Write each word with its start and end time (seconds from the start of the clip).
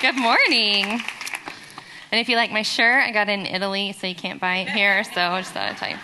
Good 0.00 0.14
morning. 0.14 0.84
And 0.84 2.20
if 2.20 2.28
you 2.28 2.36
like 2.36 2.52
my 2.52 2.62
shirt, 2.62 3.02
I 3.02 3.10
got 3.10 3.28
it 3.28 3.32
in 3.32 3.46
Italy, 3.46 3.92
so 3.98 4.06
you 4.06 4.14
can't 4.14 4.40
buy 4.40 4.58
it 4.58 4.68
here, 4.68 5.02
so 5.02 5.20
I 5.20 5.40
just 5.40 5.52
thought 5.52 5.70
I'd 5.70 5.76
tell 5.76 5.90
you. 5.90 5.96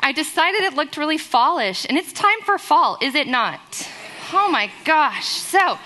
I 0.00 0.10
decided 0.10 0.62
it 0.62 0.74
looked 0.74 0.96
really 0.96 1.18
fallish, 1.18 1.86
and 1.88 1.96
it's 1.96 2.12
time 2.12 2.40
for 2.44 2.58
fall, 2.58 2.98
is 3.00 3.14
it 3.14 3.28
not? 3.28 3.88
Oh 4.32 4.50
my 4.50 4.72
gosh. 4.84 5.24
So, 5.28 5.78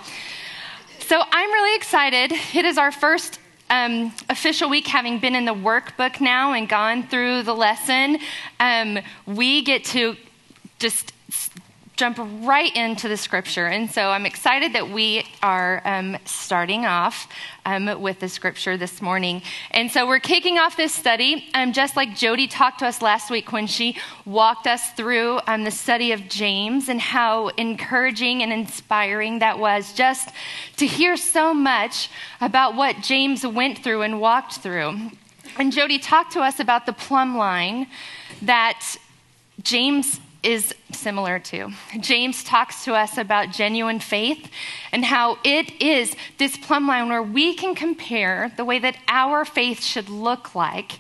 so 1.01 1.21
I'm 1.31 1.51
really 1.53 1.77
excited. 1.77 2.33
It 2.55 2.65
is 2.65 2.79
our 2.79 2.91
first 2.91 3.39
um, 3.69 4.11
official 4.31 4.71
week 4.71 4.87
having 4.87 5.19
been 5.19 5.35
in 5.35 5.45
the 5.45 5.55
workbook 5.55 6.23
now 6.23 6.55
and 6.55 6.67
gone 6.67 7.07
through 7.07 7.43
the 7.43 7.55
lesson. 7.55 8.17
Um, 8.61 8.99
we 9.27 9.61
get 9.61 9.85
to 9.87 10.17
just 10.79 11.13
jump 11.97 12.19
right 12.45 12.75
into 12.75 13.09
the 13.09 13.17
scripture. 13.17 13.67
And 13.67 13.89
so 13.89 14.11
I'm 14.11 14.27
excited 14.27 14.73
that 14.73 14.91
we 14.91 15.25
are 15.43 15.81
um, 15.85 16.17
starting 16.25 16.85
off 16.85 17.29
um, 17.65 18.01
with 18.01 18.19
the 18.19 18.29
scripture 18.29 18.77
this 18.77 19.01
morning. 19.01 19.43
And 19.71 19.91
so 19.91 20.07
we're 20.07 20.19
kicking 20.19 20.59
off 20.59 20.77
this 20.77 20.93
study, 20.93 21.49
um, 21.55 21.73
just 21.73 21.95
like 21.95 22.17
Jody 22.17 22.49
talked 22.49 22.81
to 22.81 22.87
us 22.87 23.01
last 23.01 23.31
week 23.31 23.53
when 23.53 23.69
she 23.69 23.97
walked 24.25 24.67
us 24.67 24.91
through 24.93 25.39
um, 25.47 25.63
the 25.63 25.71
study 25.71 26.11
of 26.11 26.29
James 26.29 26.89
and 26.89 27.01
how 27.01 27.49
encouraging 27.49 28.43
and 28.43 28.53
inspiring 28.53 29.39
that 29.39 29.61
was 29.61 29.93
just 29.93 30.31
to 30.77 30.87
hear 30.87 31.17
so 31.17 31.55
much 31.55 32.11
about 32.41 32.75
what 32.75 33.03
James 33.03 33.47
went 33.47 33.79
through 33.79 34.03
and 34.03 34.21
walked 34.21 34.55
through. 34.55 35.11
And 35.59 35.73
Jody 35.73 36.01
talked 36.01 36.33
to 36.33 36.41
us 36.41 36.59
about 36.59 36.87
the 36.87 36.93
plumb 36.93 37.37
line 37.37 37.87
that 38.43 38.97
James 39.63 40.21
is 40.45 40.75
similar 40.93 41.39
to. 41.39 41.71
James 42.01 42.45
talks 42.45 42.85
to 42.85 42.95
us 42.95 43.19
about 43.19 43.51
genuine 43.51 44.01
faith 44.01 44.51
and 44.93 45.05
how 45.05 45.39
it 45.45 45.81
is 45.81 46.15
this 46.39 46.57
plumb 46.57 46.87
line 46.87 47.09
where 47.09 47.23
we 47.23 47.55
can 47.55 47.75
compare 47.75 48.53
the 48.57 48.65
way 48.65 48.79
that 48.79 48.97
our 49.09 49.45
faith 49.45 49.83
should 49.83 50.09
look 50.09 50.55
like 50.55 50.99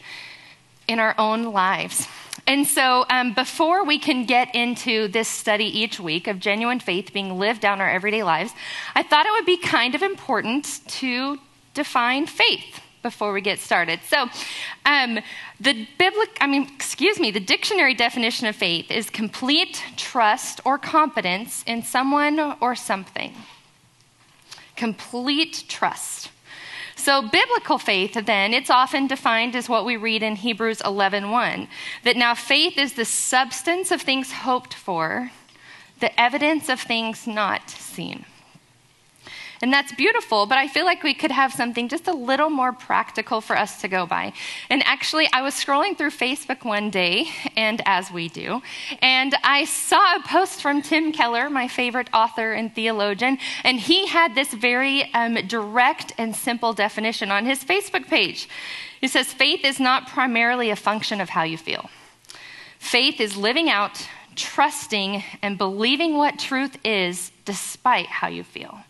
in 0.89 0.99
our 0.99 1.15
own 1.19 1.45
lives. 1.45 2.09
And 2.47 2.67
so, 2.67 3.07
um, 3.09 3.33
before 3.33 3.85
we 3.85 3.99
can 3.99 4.27
get 4.27 4.55
into 4.55 5.09
this 5.09 5.29
study 5.29 5.65
each 5.65 5.99
week 5.99 6.27
of 6.27 6.41
genuine 6.41 6.81
faith 6.81 7.13
being 7.13 7.39
lived 7.39 7.65
out 7.65 7.75
in 7.75 7.81
our 7.81 7.91
everyday 7.91 8.23
lives, 8.23 8.53
I 8.95 9.03
thought 9.03 9.25
it 9.25 9.33
would 9.33 9.47
be 9.47 9.57
kind 9.57 9.95
of 9.95 10.03
important 10.03 10.81
to 10.89 11.39
define 11.73 12.27
faith 12.27 12.81
before 13.05 13.33
we 13.33 13.41
get 13.41 13.61
started. 13.61 14.01
So, 14.09 14.29
um, 14.85 15.21
the 15.61 15.87
biblical, 15.99 16.35
I 16.41 16.49
mean, 16.49 16.69
excuse 16.75 17.21
me, 17.21 17.31
the 17.31 17.39
dictionary 17.39 17.95
definition 17.95 18.49
of 18.49 18.57
faith 18.57 18.91
is 18.91 19.09
complete 19.09 19.85
trust 19.97 20.61
or 20.65 20.79
confidence 20.79 21.63
in 21.69 21.85
someone 21.85 22.57
or 22.61 22.75
something. 22.75 23.33
Complete 24.75 25.65
trust. 25.69 26.31
So 26.97 27.21
biblical 27.21 27.79
faith 27.79 28.15
then 28.15 28.55
it's 28.55 28.71
often 28.71 29.07
defined 29.07 29.55
as 29.55 29.69
what 29.69 29.85
we 29.85 29.97
read 29.97 30.23
in 30.23 30.37
Hebrews 30.37 30.81
11:1 30.81 31.69
that 32.03 32.17
now 32.17 32.35
faith 32.35 32.79
is 32.79 32.95
the 32.95 33.05
substance 33.05 33.91
of 33.91 34.01
things 34.01 34.33
hoped 34.33 34.73
for 34.73 35.31
the 36.01 36.19
evidence 36.19 36.69
of 36.69 36.81
things 36.81 37.27
not 37.27 37.69
seen. 37.69 38.25
And 39.63 39.73
that's 39.73 39.93
beautiful, 39.93 40.47
but 40.47 40.59
I 40.59 40.69
feel 40.69 40.85
like 40.85 41.03
we 41.03 41.15
could 41.15 41.31
have 41.31 41.53
something 41.53 41.89
just 41.89 42.09
a 42.09 42.13
little 42.13 42.51
more 42.51 42.73
practical 42.73 43.41
for 43.41 43.57
us 43.57 43.81
to 43.81 43.89
go 43.89 44.07
by. 44.07 44.33
And 44.69 44.83
actually, 44.85 45.29
I 45.33 45.43
was 45.43 45.55
scrolling 45.55 45.97
through 45.97 46.11
Facebook 46.11 46.65
one 46.65 46.91
day, 46.91 47.29
and 47.57 47.81
as 47.87 48.11
we 48.11 48.29
do, 48.29 48.63
and 49.01 49.35
I 49.43 49.65
saw 49.65 50.17
a 50.17 50.23
post 50.27 50.61
from 50.61 50.83
Tim 50.83 51.13
Keller, 51.13 51.49
my 51.49 51.69
favorite 51.69 52.09
author 52.13 52.53
and 52.53 52.75
theologian, 52.75 53.39
and 53.63 53.79
he 53.79 54.07
had 54.07 54.35
this 54.35 54.53
very 54.53 55.13
um, 55.15 55.35
direct 55.47 56.13
and 56.19 56.35
simple 56.35 56.73
definition 56.73 57.31
on 57.31 57.47
his 57.47 57.65
Facebook 57.65 58.09
page. 58.09 58.49
He 59.01 59.09
says, 59.09 59.33
Faith 59.33 59.65
is 59.65 59.79
not 59.79 60.09
primarily 60.09 60.71
a 60.71 60.77
function 60.77 61.21
of 61.21 61.31
how 61.31 61.43
you 61.43 61.59
feel. 61.59 61.91
Faith 62.79 63.21
is 63.21 63.37
living 63.37 63.71
out, 63.71 64.09
trusting, 64.37 65.23
and 65.43 65.57
believing 65.57 66.17
what 66.17 66.39
truth 66.39 66.77
is 66.85 67.31
despite 67.45 68.07
how 68.07 68.29
you 68.29 68.43
feel. 68.43 68.81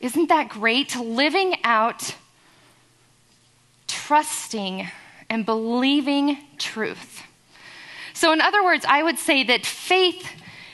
Isn't 0.00 0.28
that 0.28 0.48
great? 0.48 0.96
Living 0.96 1.56
out, 1.64 2.14
trusting, 3.86 4.88
and 5.28 5.46
believing 5.46 6.38
truth. 6.58 7.22
So, 8.12 8.32
in 8.32 8.40
other 8.40 8.64
words, 8.64 8.84
I 8.88 9.02
would 9.02 9.18
say 9.18 9.44
that 9.44 9.66
faith 9.66 10.30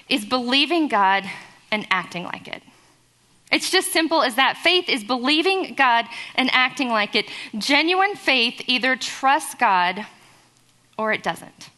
is 0.09 0.25
believing 0.25 0.89
God 0.89 1.25
and 1.71 1.87
acting 1.91 2.25
like 2.25 2.47
it. 2.47 2.63
It's 3.51 3.71
just 3.71 3.93
simple 3.93 4.23
as 4.23 4.37
that. 4.37 4.57
Faith 4.57 4.89
is 4.89 5.05
believing 5.05 5.75
God 5.75 6.07
and 6.35 6.49
acting 6.53 6.89
like 6.89 7.15
it. 7.15 7.27
Genuine 7.57 8.15
faith 8.15 8.63
either 8.67 8.97
trusts 8.97 9.55
God 9.55 10.07
or 10.97 11.13
it 11.13 11.23
doesn't. 11.23 11.71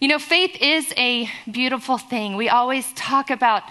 You 0.00 0.08
know, 0.08 0.18
faith 0.18 0.56
is 0.60 0.92
a 0.96 1.28
beautiful 1.50 1.98
thing. 1.98 2.36
We 2.36 2.48
always 2.48 2.92
talk 2.92 3.30
about 3.30 3.64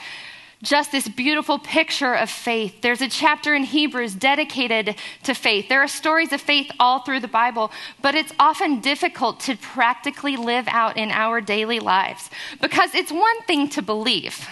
just 0.63 0.91
this 0.91 1.07
beautiful 1.07 1.59
picture 1.59 2.13
of 2.13 2.29
faith. 2.29 2.81
There's 2.81 3.01
a 3.01 3.09
chapter 3.09 3.53
in 3.53 3.63
Hebrews 3.63 4.15
dedicated 4.15 4.95
to 5.23 5.33
faith. 5.33 5.69
There 5.69 5.81
are 5.81 5.87
stories 5.87 6.31
of 6.33 6.41
faith 6.41 6.71
all 6.79 6.99
through 6.99 7.19
the 7.19 7.27
Bible, 7.27 7.71
but 8.01 8.15
it's 8.15 8.33
often 8.39 8.79
difficult 8.79 9.41
to 9.41 9.57
practically 9.57 10.37
live 10.37 10.67
out 10.69 10.97
in 10.97 11.11
our 11.11 11.41
daily 11.41 11.79
lives 11.79 12.29
because 12.61 12.95
it's 12.95 13.11
one 13.11 13.41
thing 13.43 13.67
to 13.69 13.81
believe 13.81 14.47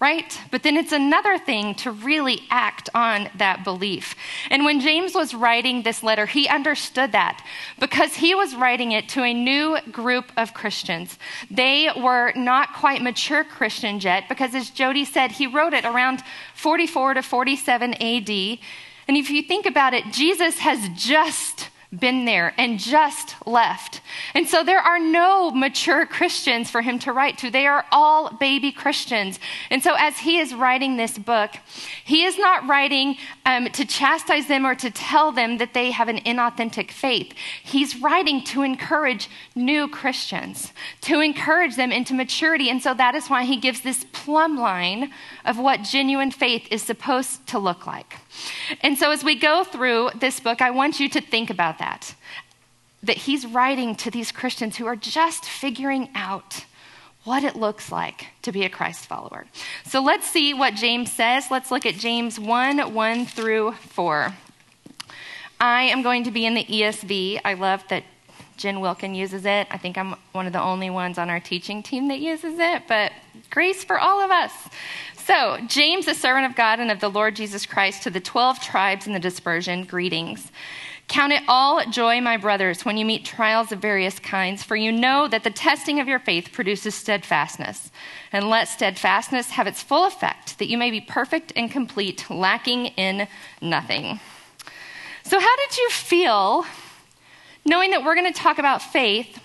right? 0.00 0.40
But 0.52 0.62
then 0.62 0.76
it's 0.76 0.92
another 0.92 1.38
thing 1.38 1.74
to 1.76 1.90
really 1.90 2.42
act 2.50 2.88
on 2.94 3.28
that 3.36 3.64
belief. 3.64 4.14
And 4.48 4.64
when 4.64 4.80
James 4.80 5.14
was 5.14 5.34
writing 5.34 5.82
this 5.82 6.04
letter, 6.04 6.26
he 6.26 6.46
understood 6.48 7.12
that 7.12 7.44
because 7.80 8.14
he 8.14 8.34
was 8.34 8.54
writing 8.54 8.92
it 8.92 9.08
to 9.10 9.24
a 9.24 9.34
new 9.34 9.78
group 9.90 10.30
of 10.36 10.54
Christians. 10.54 11.18
They 11.50 11.90
were 11.96 12.32
not 12.36 12.74
quite 12.74 13.02
mature 13.02 13.42
Christians 13.42 14.04
yet 14.04 14.28
because, 14.28 14.54
as 14.54 14.70
Jody 14.70 15.04
said, 15.04 15.32
he 15.32 15.48
wrote 15.48 15.72
it 15.72 15.84
around 15.84 16.22
44 16.54 17.14
to 17.14 17.22
47 17.22 17.94
AD. 17.94 18.58
And 19.08 19.16
if 19.16 19.30
you 19.30 19.42
think 19.42 19.66
about 19.66 19.94
it, 19.94 20.12
Jesus 20.12 20.58
has 20.58 20.88
just 20.94 21.70
been 21.90 22.26
there 22.26 22.52
and 22.58 22.78
just 22.78 23.34
left. 23.46 24.02
And 24.34 24.46
so 24.46 24.62
there 24.62 24.80
are 24.80 24.98
no 24.98 25.50
mature 25.50 26.04
Christians 26.04 26.70
for 26.70 26.82
him 26.82 26.98
to 27.00 27.12
write 27.12 27.38
to. 27.38 27.50
They 27.50 27.66
are 27.66 27.86
all 27.90 28.36
baby 28.36 28.72
Christians. 28.72 29.40
And 29.70 29.82
so 29.82 29.94
as 29.98 30.18
he 30.18 30.38
is 30.38 30.54
writing 30.54 30.96
this 30.96 31.16
book, 31.16 31.52
he 32.04 32.24
is 32.24 32.38
not 32.38 32.68
writing 32.68 33.16
um, 33.46 33.66
to 33.70 33.86
chastise 33.86 34.48
them 34.48 34.66
or 34.66 34.74
to 34.74 34.90
tell 34.90 35.32
them 35.32 35.56
that 35.58 35.72
they 35.72 35.90
have 35.90 36.08
an 36.08 36.18
inauthentic 36.18 36.90
faith. 36.90 37.32
He's 37.62 37.96
writing 37.96 38.44
to 38.44 38.62
encourage 38.62 39.30
new 39.54 39.88
Christians, 39.88 40.74
to 41.02 41.20
encourage 41.20 41.76
them 41.76 41.90
into 41.90 42.12
maturity. 42.12 42.68
And 42.68 42.82
so 42.82 42.92
that 42.94 43.14
is 43.14 43.30
why 43.30 43.44
he 43.44 43.56
gives 43.56 43.80
this 43.80 44.04
plumb 44.12 44.58
line 44.58 45.10
of 45.46 45.58
what 45.58 45.82
genuine 45.84 46.32
faith 46.32 46.68
is 46.70 46.82
supposed 46.82 47.46
to 47.46 47.58
look 47.58 47.86
like. 47.86 48.16
And 48.80 48.98
so, 48.98 49.10
as 49.10 49.24
we 49.24 49.34
go 49.34 49.64
through 49.64 50.10
this 50.18 50.40
book, 50.40 50.60
I 50.60 50.70
want 50.70 51.00
you 51.00 51.08
to 51.10 51.20
think 51.20 51.50
about 51.50 51.78
that. 51.78 52.14
That 53.02 53.16
he's 53.16 53.46
writing 53.46 53.94
to 53.96 54.10
these 54.10 54.32
Christians 54.32 54.76
who 54.76 54.86
are 54.86 54.96
just 54.96 55.44
figuring 55.44 56.10
out 56.14 56.64
what 57.24 57.44
it 57.44 57.56
looks 57.56 57.92
like 57.92 58.28
to 58.42 58.52
be 58.52 58.64
a 58.64 58.68
Christ 58.68 59.06
follower. 59.06 59.46
So, 59.84 60.00
let's 60.00 60.28
see 60.28 60.54
what 60.54 60.74
James 60.74 61.12
says. 61.12 61.50
Let's 61.50 61.70
look 61.70 61.86
at 61.86 61.94
James 61.94 62.38
1 62.38 62.94
1 62.94 63.26
through 63.26 63.72
4. 63.72 64.34
I 65.60 65.82
am 65.82 66.02
going 66.02 66.24
to 66.24 66.30
be 66.30 66.46
in 66.46 66.54
the 66.54 66.64
ESV. 66.64 67.40
I 67.44 67.54
love 67.54 67.82
that 67.88 68.04
Jen 68.58 68.80
Wilkin 68.80 69.14
uses 69.14 69.46
it. 69.46 69.68
I 69.70 69.78
think 69.78 69.96
I'm 69.96 70.14
one 70.32 70.46
of 70.46 70.52
the 70.52 70.60
only 70.60 70.90
ones 70.90 71.16
on 71.16 71.30
our 71.30 71.40
teaching 71.40 71.82
team 71.82 72.08
that 72.08 72.18
uses 72.18 72.58
it, 72.58 72.82
but 72.88 73.12
grace 73.50 73.84
for 73.84 73.98
all 73.98 74.20
of 74.20 74.30
us. 74.30 74.52
So, 75.28 75.58
James, 75.66 76.08
a 76.08 76.14
servant 76.14 76.46
of 76.46 76.56
God 76.56 76.80
and 76.80 76.90
of 76.90 77.00
the 77.00 77.10
Lord 77.10 77.36
Jesus 77.36 77.66
Christ, 77.66 78.02
to 78.04 78.10
the 78.10 78.18
12 78.18 78.60
tribes 78.60 79.06
in 79.06 79.12
the 79.12 79.20
dispersion, 79.20 79.84
greetings. 79.84 80.50
Count 81.06 81.34
it 81.34 81.42
all 81.46 81.84
joy, 81.84 82.22
my 82.22 82.38
brothers, 82.38 82.86
when 82.86 82.96
you 82.96 83.04
meet 83.04 83.26
trials 83.26 83.70
of 83.70 83.78
various 83.78 84.18
kinds, 84.18 84.62
for 84.62 84.74
you 84.74 84.90
know 84.90 85.28
that 85.28 85.44
the 85.44 85.50
testing 85.50 86.00
of 86.00 86.08
your 86.08 86.18
faith 86.18 86.50
produces 86.50 86.94
steadfastness. 86.94 87.90
And 88.32 88.48
let 88.48 88.68
steadfastness 88.68 89.50
have 89.50 89.66
its 89.66 89.82
full 89.82 90.06
effect, 90.06 90.58
that 90.60 90.68
you 90.68 90.78
may 90.78 90.90
be 90.90 91.02
perfect 91.02 91.52
and 91.54 91.70
complete, 91.70 92.30
lacking 92.30 92.86
in 92.86 93.28
nothing. 93.60 94.20
So, 95.24 95.38
how 95.38 95.56
did 95.56 95.76
you 95.76 95.90
feel 95.90 96.64
knowing 97.66 97.90
that 97.90 98.02
we're 98.02 98.14
going 98.14 98.32
to 98.32 98.40
talk 98.40 98.58
about 98.58 98.80
faith? 98.80 99.38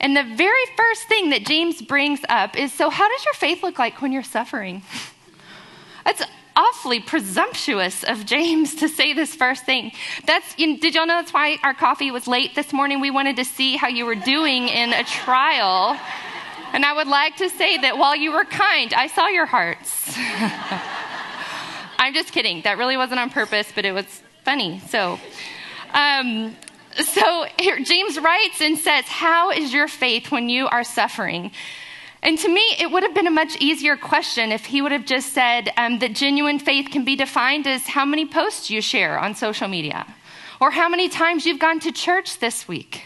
And 0.00 0.14
the 0.14 0.36
very 0.36 0.66
first 0.76 1.04
thing 1.04 1.30
that 1.30 1.46
James 1.46 1.80
brings 1.80 2.20
up 2.28 2.58
is 2.58 2.74
so, 2.74 2.90
how 2.90 3.08
does 3.08 3.24
your 3.24 3.32
faith 3.32 3.62
look 3.62 3.78
like 3.78 4.02
when 4.02 4.12
you're 4.12 4.22
suffering? 4.22 4.82
That's 6.04 6.22
awfully 6.56 7.00
presumptuous 7.00 8.04
of 8.04 8.24
James 8.26 8.76
to 8.76 8.88
say 8.88 9.12
this 9.12 9.34
first 9.34 9.64
thing. 9.64 9.92
That's 10.26 10.58
you 10.58 10.68
know, 10.68 10.76
did 10.76 10.94
y'all 10.94 11.06
know 11.06 11.16
that's 11.16 11.32
why 11.32 11.58
our 11.62 11.74
coffee 11.74 12.10
was 12.10 12.26
late 12.26 12.54
this 12.54 12.72
morning? 12.72 13.00
We 13.00 13.10
wanted 13.10 13.36
to 13.36 13.44
see 13.44 13.76
how 13.76 13.88
you 13.88 14.06
were 14.06 14.14
doing 14.14 14.68
in 14.68 14.92
a 14.92 15.04
trial. 15.04 15.98
And 16.72 16.84
I 16.84 16.92
would 16.92 17.06
like 17.06 17.36
to 17.36 17.48
say 17.50 17.78
that 17.78 17.98
while 17.98 18.16
you 18.16 18.32
were 18.32 18.44
kind, 18.44 18.92
I 18.94 19.06
saw 19.06 19.28
your 19.28 19.46
hearts. 19.46 20.12
I'm 21.98 22.12
just 22.12 22.32
kidding. 22.32 22.62
That 22.62 22.78
really 22.78 22.96
wasn't 22.96 23.20
on 23.20 23.30
purpose, 23.30 23.70
but 23.74 23.84
it 23.84 23.92
was 23.92 24.22
funny. 24.44 24.80
So, 24.88 25.18
um, 25.92 26.56
so 26.96 27.46
James 27.58 28.18
writes 28.18 28.60
and 28.60 28.76
says, 28.76 29.04
How 29.04 29.50
is 29.52 29.72
your 29.72 29.88
faith 29.88 30.30
when 30.30 30.48
you 30.48 30.66
are 30.66 30.84
suffering? 30.84 31.52
And 32.24 32.38
to 32.38 32.48
me, 32.48 32.62
it 32.80 32.90
would 32.90 33.02
have 33.02 33.14
been 33.14 33.26
a 33.26 33.30
much 33.30 33.56
easier 33.56 33.98
question 33.98 34.50
if 34.50 34.64
he 34.64 34.80
would 34.80 34.92
have 34.92 35.04
just 35.04 35.34
said 35.34 35.70
um, 35.76 35.98
that 35.98 36.14
genuine 36.14 36.58
faith 36.58 36.90
can 36.90 37.04
be 37.04 37.16
defined 37.16 37.66
as 37.66 37.86
how 37.88 38.06
many 38.06 38.24
posts 38.24 38.70
you 38.70 38.80
share 38.80 39.18
on 39.18 39.34
social 39.34 39.68
media 39.68 40.06
or 40.58 40.70
how 40.70 40.88
many 40.88 41.10
times 41.10 41.44
you've 41.44 41.58
gone 41.58 41.80
to 41.80 41.92
church 41.92 42.38
this 42.38 42.66
week. 42.66 43.02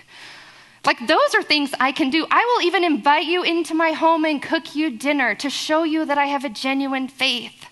Like, 0.86 1.04
those 1.08 1.34
are 1.34 1.42
things 1.42 1.74
I 1.80 1.90
can 1.90 2.10
do. 2.10 2.28
I 2.30 2.44
will 2.44 2.64
even 2.64 2.84
invite 2.84 3.26
you 3.26 3.42
into 3.42 3.74
my 3.74 3.90
home 3.90 4.24
and 4.24 4.40
cook 4.40 4.76
you 4.76 4.96
dinner 4.96 5.34
to 5.34 5.50
show 5.50 5.82
you 5.82 6.04
that 6.04 6.16
I 6.16 6.26
have 6.26 6.44
a 6.44 6.48
genuine 6.48 7.08
faith. 7.08 7.66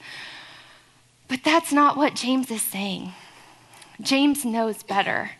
But 1.28 1.44
that's 1.44 1.72
not 1.72 1.96
what 1.96 2.16
James 2.16 2.50
is 2.50 2.62
saying. 2.62 3.12
James 4.00 4.44
knows 4.44 4.82
better 4.82 5.31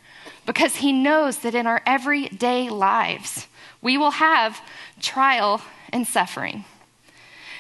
because 0.47 0.77
he 0.77 0.93
knows 0.93 1.39
that 1.39 1.57
in 1.57 1.67
our 1.67 1.83
everyday 1.85 2.71
lives, 2.71 3.49
we 3.83 3.99
will 3.99 4.13
have 4.13 4.61
trial 5.01 5.61
and 5.93 6.07
suffering. 6.07 6.65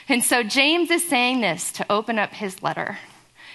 And 0.08 0.22
so 0.22 0.42
James 0.42 0.90
is 0.90 1.06
saying 1.06 1.40
this 1.40 1.72
to 1.72 1.86
open 1.90 2.18
up 2.18 2.32
his 2.32 2.62
letter. 2.62 2.98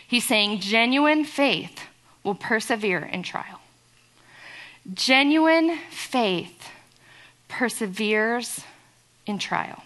He's 0.07 0.27
saying 0.27 0.59
genuine 0.59 1.23
faith 1.23 1.79
will 2.23 2.35
persevere 2.35 2.99
in 2.99 3.23
trial. 3.23 3.61
Genuine 4.93 5.77
faith 5.89 6.69
perseveres 7.47 8.61
in 9.25 9.37
trial. 9.37 9.83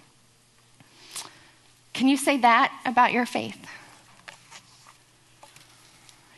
Can 1.93 2.07
you 2.07 2.17
say 2.17 2.37
that 2.37 2.73
about 2.85 3.13
your 3.13 3.25
faith? 3.25 3.57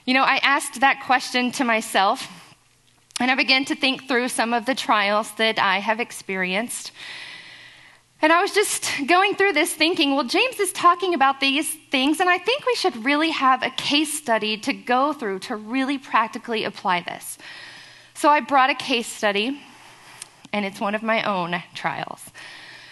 You 0.06 0.14
know, 0.14 0.24
I 0.24 0.40
asked 0.44 0.80
that 0.80 1.04
question 1.06 1.52
to 1.54 1.64
myself, 1.64 2.56
and 3.20 3.32
I 3.32 3.36
began 3.36 3.66
to 3.66 3.76
think 3.76 4.08
through 4.08 4.30
some 4.30 4.54
of 4.54 4.66
the 4.66 4.76
trials 4.76 5.32
that 5.34 5.60
I 5.60 5.80
have 5.80 6.00
experienced. 6.00 6.92
And 8.22 8.34
I 8.34 8.42
was 8.42 8.52
just 8.52 8.90
going 9.06 9.36
through 9.36 9.54
this 9.54 9.72
thinking, 9.72 10.16
well, 10.16 10.24
James 10.24 10.60
is 10.60 10.74
talking 10.74 11.14
about 11.14 11.40
these 11.40 11.72
things, 11.92 12.19
and 12.19 12.30
I 12.30 12.40
think 12.40 12.66
we 12.66 12.74
should 12.74 13.06
really 13.06 13.30
have 13.30 13.62
a 13.62 13.69
case 13.69 14.12
study 14.12 14.58
to 14.58 14.74
go 14.74 15.14
through 15.14 15.40
to 15.40 15.56
really 15.56 16.00
practically 16.00 16.64
apply 16.64 17.02
this. 17.02 17.38
So 18.16 18.30
I 18.30 18.40
brought 18.40 18.72
a 18.72 18.75
case 18.75 19.08
study, 19.08 19.62
and 20.52 20.66
it's 20.66 20.80
one 20.80 20.96
of 20.96 21.04
my 21.04 21.22
own 21.22 21.62
trials. 21.75 22.31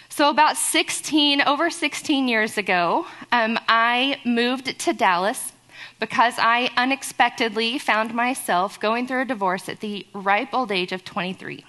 So, 0.08 0.30
about 0.30 0.56
16, 0.56 1.42
over 1.42 1.68
16 1.68 2.26
years 2.26 2.56
ago, 2.56 3.06
um, 3.32 3.58
I 3.68 4.18
moved 4.24 4.78
to 4.78 4.92
Dallas 4.94 5.52
because 6.00 6.34
I 6.38 6.70
unexpectedly 6.76 7.78
found 7.78 8.14
myself 8.14 8.80
going 8.80 9.06
through 9.06 9.22
a 9.22 9.24
divorce 9.26 9.68
at 9.68 9.80
the 9.80 10.06
ripe 10.14 10.54
old 10.54 10.72
age 10.72 10.92
of 10.92 11.04
23. 11.04 11.64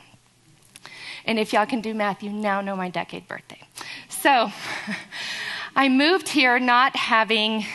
And 1.27 1.37
if 1.37 1.53
y'all 1.53 1.65
can 1.65 1.81
do 1.81 1.93
math, 1.93 2.23
you 2.23 2.31
now 2.31 2.61
know 2.61 2.75
my 2.75 2.89
decade 2.89 3.27
birthday. 3.27 3.61
So, 4.07 4.51
I 5.75 5.89
moved 5.89 6.29
here 6.29 6.57
not 6.57 6.95
having 6.95 7.65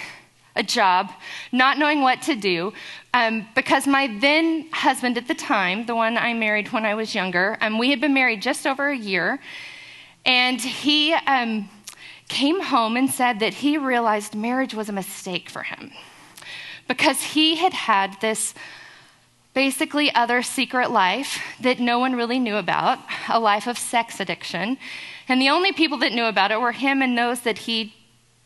a 0.56 0.62
job, 0.62 1.12
not 1.52 1.78
knowing 1.78 2.00
what 2.00 2.22
to 2.22 2.34
do, 2.34 2.72
um, 3.14 3.46
because 3.54 3.87
my 3.87 4.19
then 4.20 4.69
husband 4.72 5.16
at 5.16 5.28
the 5.28 5.34
time, 5.34 5.87
the 5.87 5.94
one 5.94 6.19
I 6.19 6.34
married 6.34 6.72
when 6.72 6.84
I 6.84 6.94
was 6.94 7.14
younger, 7.14 7.56
um, 7.60 7.78
we 7.78 7.90
had 7.90 8.00
been 8.00 8.14
married 8.14 8.43
just 8.43 8.66
over 8.66 8.88
a 8.88 8.96
year, 8.96 9.38
and 10.26 10.60
he 10.60 11.12
um, 11.12 11.69
came 12.28 12.60
home 12.60 12.96
and 12.96 13.10
said 13.10 13.38
that 13.40 13.55
he 13.55 13.78
realized 13.78 14.34
marriage 14.34 14.75
was 14.75 14.88
a 14.88 14.93
mistake 14.93 15.48
for 15.48 15.62
him 15.62 15.93
because 16.88 17.22
he 17.22 17.56
had 17.56 17.72
had 17.72 18.20
this 18.20 18.55
basically 19.54 20.14
other 20.14 20.43
secret 20.43 20.90
life 20.90 21.40
that 21.60 21.78
no 21.78 21.99
one 21.99 22.14
really 22.14 22.38
knew 22.38 22.56
about, 22.56 22.99
a 23.28 23.38
life 23.38 23.66
of 23.66 23.78
sex 23.78 24.19
addiction. 24.20 24.78
And 25.28 25.40
the 25.40 25.50
only 25.50 25.72
people 25.72 25.99
that 25.99 26.12
knew 26.12 26.25
about 26.25 26.50
it 26.50 26.60
were 26.60 26.72
him 26.72 27.02
and 27.02 27.16
those 27.16 27.40
that 27.40 27.58
he 27.58 27.94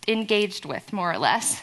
engaged 0.09 0.65
with, 0.65 0.93
more 0.93 1.13
or 1.13 1.19
less. 1.19 1.63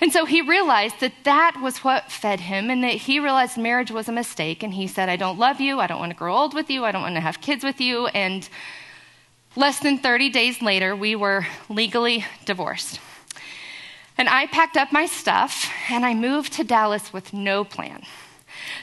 And 0.00 0.12
so 0.12 0.26
he 0.26 0.40
realized 0.40 1.00
that 1.00 1.24
that 1.24 1.60
was 1.60 1.78
what 1.78 2.12
fed 2.12 2.40
him, 2.40 2.70
and 2.70 2.84
that 2.84 2.94
he 2.94 3.18
realized 3.18 3.58
marriage 3.58 3.90
was 3.90 4.08
a 4.08 4.12
mistake. 4.12 4.62
And 4.62 4.74
he 4.74 4.86
said, 4.86 5.08
I 5.08 5.16
don't 5.16 5.38
love 5.38 5.60
you. 5.60 5.80
I 5.80 5.88
don't 5.88 5.98
want 5.98 6.12
to 6.12 6.18
grow 6.18 6.36
old 6.36 6.54
with 6.54 6.70
you. 6.70 6.84
I 6.84 6.92
don't 6.92 7.02
want 7.02 7.16
to 7.16 7.20
have 7.20 7.40
kids 7.40 7.64
with 7.64 7.80
you. 7.80 8.06
And 8.08 8.48
less 9.56 9.80
than 9.80 9.98
30 9.98 10.28
days 10.30 10.62
later, 10.62 10.94
we 10.94 11.16
were 11.16 11.46
legally 11.68 12.24
divorced. 12.44 13.00
And 14.16 14.28
I 14.28 14.46
packed 14.46 14.76
up 14.76 14.92
my 14.92 15.06
stuff 15.06 15.70
and 15.90 16.06
I 16.06 16.14
moved 16.14 16.52
to 16.54 16.64
Dallas 16.64 17.12
with 17.12 17.32
no 17.32 17.64
plan. 17.64 18.02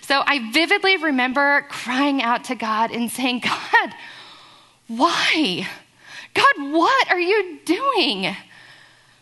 So 0.05 0.21
I 0.23 0.51
vividly 0.51 0.97
remember 0.97 1.65
crying 1.67 2.21
out 2.21 2.43
to 2.43 2.55
God 2.55 2.91
and 2.91 3.09
saying, 3.09 3.39
God, 3.39 3.95
why? 4.87 5.67
God, 6.35 6.71
what 6.71 7.09
are 7.09 7.19
you 7.19 7.57
doing? 7.65 8.35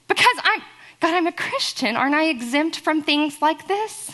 Because 0.10 0.36
I'm, 0.44 0.62
God, 1.00 1.14
I'm 1.14 1.28
a 1.28 1.32
Christian. 1.32 1.96
Aren't 1.96 2.16
I 2.16 2.26
exempt 2.26 2.80
from 2.80 3.02
things 3.02 3.42
like 3.42 3.66
this? 3.70 4.12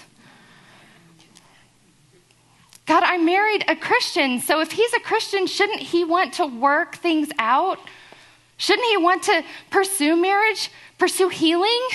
God, 2.85 3.01
I 3.01 3.17
married 3.17 3.65
a 3.67 3.75
Christian, 3.75 4.39
so 4.39 4.61
if 4.61 4.71
he's 4.71 4.93
a 4.93 4.99
Christian, 4.99 5.47
shouldn't 5.47 5.79
he 5.79 6.03
want 6.03 6.33
to 6.33 6.45
work 6.45 6.97
things 6.97 7.29
out? 7.39 7.79
Shouldn't 8.57 8.87
he 8.89 8.97
want 8.97 9.23
to 9.23 9.43
pursue 9.71 10.15
marriage, 10.15 10.69
pursue 10.99 11.29
healing? 11.29 11.87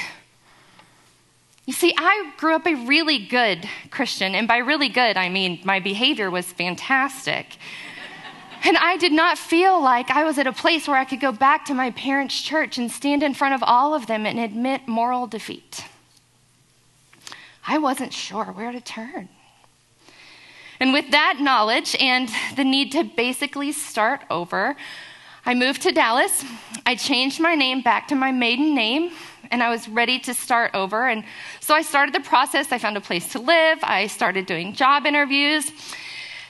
You 1.66 1.72
see, 1.72 1.94
I 1.96 2.32
grew 2.36 2.54
up 2.54 2.66
a 2.66 2.74
really 2.74 3.18
good 3.18 3.68
Christian, 3.90 4.34
and 4.34 4.46
by 4.46 4.58
really 4.58 4.90
good, 4.90 5.16
I 5.16 5.30
mean 5.30 5.60
my 5.64 5.80
behavior 5.80 6.30
was 6.30 6.46
fantastic. 6.46 7.56
And 8.64 8.76
I 8.78 8.96
did 8.96 9.12
not 9.12 9.38
feel 9.38 9.80
like 9.80 10.10
I 10.10 10.24
was 10.24 10.38
at 10.38 10.46
a 10.46 10.52
place 10.52 10.88
where 10.88 10.96
I 10.96 11.04
could 11.04 11.20
go 11.20 11.32
back 11.32 11.66
to 11.66 11.74
my 11.74 11.90
parents' 11.90 12.40
church 12.40 12.78
and 12.78 12.90
stand 12.90 13.22
in 13.22 13.34
front 13.34 13.54
of 13.54 13.62
all 13.62 13.94
of 13.94 14.06
them 14.06 14.24
and 14.26 14.38
admit 14.38 14.88
moral 14.88 15.26
defeat. 15.26 15.84
I 17.66 17.78
wasn't 17.78 18.12
sure 18.12 18.46
where 18.46 18.72
to 18.72 18.80
turn. 18.80 19.28
And 20.80 20.92
with 20.92 21.10
that 21.12 21.38
knowledge 21.40 21.96
and 22.00 22.28
the 22.56 22.64
need 22.64 22.92
to 22.92 23.04
basically 23.04 23.72
start 23.72 24.22
over, 24.30 24.76
I 25.46 25.54
moved 25.54 25.82
to 25.82 25.92
Dallas. 25.92 26.44
I 26.84 26.94
changed 26.94 27.40
my 27.40 27.54
name 27.54 27.82
back 27.82 28.08
to 28.08 28.14
my 28.14 28.32
maiden 28.32 28.74
name, 28.74 29.12
and 29.50 29.62
I 29.62 29.70
was 29.70 29.88
ready 29.88 30.18
to 30.20 30.34
start 30.34 30.72
over. 30.74 31.06
And 31.06 31.24
so 31.60 31.74
I 31.74 31.82
started 31.82 32.14
the 32.14 32.20
process. 32.20 32.72
I 32.72 32.78
found 32.78 32.96
a 32.96 33.00
place 33.00 33.32
to 33.32 33.38
live. 33.38 33.78
I 33.82 34.06
started 34.06 34.46
doing 34.46 34.74
job 34.74 35.06
interviews. 35.06 35.70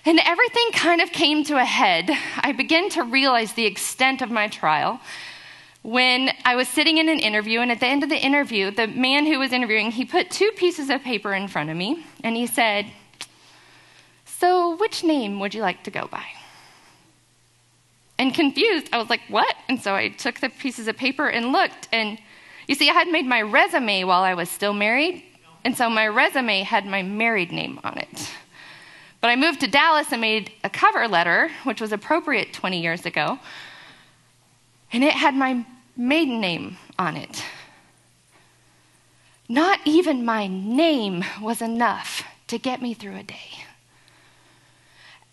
And 0.07 0.21
everything 0.25 0.71
kind 0.73 1.01
of 1.01 1.13
came 1.13 1.45
to 1.45 1.57
a 1.57 1.65
head. 1.65 2.11
I 2.37 2.53
began 2.53 2.91
to 2.91 3.03
realize 3.03 3.55
the 3.55 3.67
extent 3.67 4.21
of 4.21 4.31
my 4.31 4.49
trial 4.49 5.01
when 5.85 6.31
I 6.47 6.57
was 6.57 6.67
sitting 6.67 6.97
in 6.97 7.11
an 7.11 7.19
interview, 7.19 7.61
and 7.61 7.71
at 7.71 7.79
the 7.79 7.87
end 7.87 8.03
of 8.03 8.09
the 8.09 8.17
interview, 8.17 8.71
the 8.71 8.87
man 8.87 9.27
who 9.27 9.39
was 9.39 9.53
interviewing, 9.53 9.91
he 9.91 10.07
put 10.07 10.31
two 10.31 10.51
pieces 10.57 10.89
of 10.89 11.03
paper 11.03 11.35
in 11.35 11.47
front 11.47 11.69
of 11.69 11.77
me, 11.77 12.07
and 12.25 12.35
he 12.35 12.47
said, 12.47 12.87
So, 14.25 14.77
which 14.77 15.05
name 15.05 15.41
would 15.41 15.53
you 15.55 15.61
like 15.61 15.85
to 15.85 15.91
go 15.91 16.09
by? 16.11 16.25
And 18.19 18.33
confused, 18.33 18.89
I 18.95 18.99
was 18.99 19.11
like, 19.11 19.21
What? 19.29 19.55
And 19.69 19.79
so 19.79 19.95
I 19.95 20.09
took 20.09 20.41
the 20.41 20.49
pieces 20.49 20.89
of 20.89 20.97
paper 20.97 21.29
and 21.29 21.53
looked, 21.53 21.89
and 21.93 22.19
you 22.67 22.75
see, 22.75 22.89
I 22.89 22.93
had 22.93 23.09
made 23.09 23.27
my 23.27 23.43
resume 23.43 24.05
while 24.05 24.23
I 24.23 24.35
was 24.35 24.49
still 24.49 24.73
married, 24.73 25.23
and 25.65 25.77
so 25.77 25.91
my 25.91 26.07
resume 26.09 26.63
had 26.63 26.87
my 26.87 27.03
married 27.03 27.53
name 27.53 27.81
on 27.85 27.99
it. 27.99 28.31
But 29.21 29.31
I 29.31 29.37
moved 29.37 29.61
to 29.61 29.67
Dallas 29.67 30.13
and 30.13 30.21
made 30.21 30.53
a 30.63 30.71
cover 30.71 31.09
letter, 31.09 31.51
which 31.65 31.81
was 31.81 31.93
appropriate 31.93 32.53
20 32.53 32.81
years 32.81 33.07
ago, 33.07 33.39
and 34.93 35.03
it 35.03 35.15
had 35.15 35.35
my 35.35 35.65
maiden 35.97 36.41
name 36.41 36.77
on 36.99 37.17
it. 37.17 37.43
Not 39.49 39.81
even 39.85 40.25
my 40.25 40.47
name 40.47 41.25
was 41.41 41.61
enough 41.61 42.25
to 42.49 42.59
get 42.59 42.81
me 42.81 42.95
through 42.95 43.17
a 43.17 43.23
day. 43.23 43.65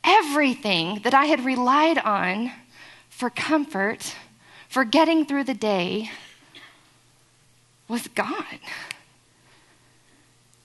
Everything 0.04 1.02
that 1.04 1.14
I 1.14 1.26
had 1.26 1.46
relied 1.46 1.98
on 1.98 2.52
for 3.10 3.30
comfort, 3.30 4.16
for 4.68 4.84
getting 4.84 5.26
through 5.26 5.44
the 5.44 5.54
day, 5.54 6.10
was 7.92 8.08
gone. 8.08 8.60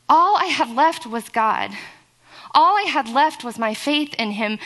All 0.08 0.36
I 0.36 0.46
had 0.46 0.70
left 0.70 1.06
was 1.06 1.28
God. 1.28 1.72
All 2.52 2.78
I 2.78 2.86
had 2.88 3.08
left 3.08 3.44
was 3.44 3.58
my 3.58 3.74
faith 3.74 4.14
in 4.14 4.30
him, 4.30 4.58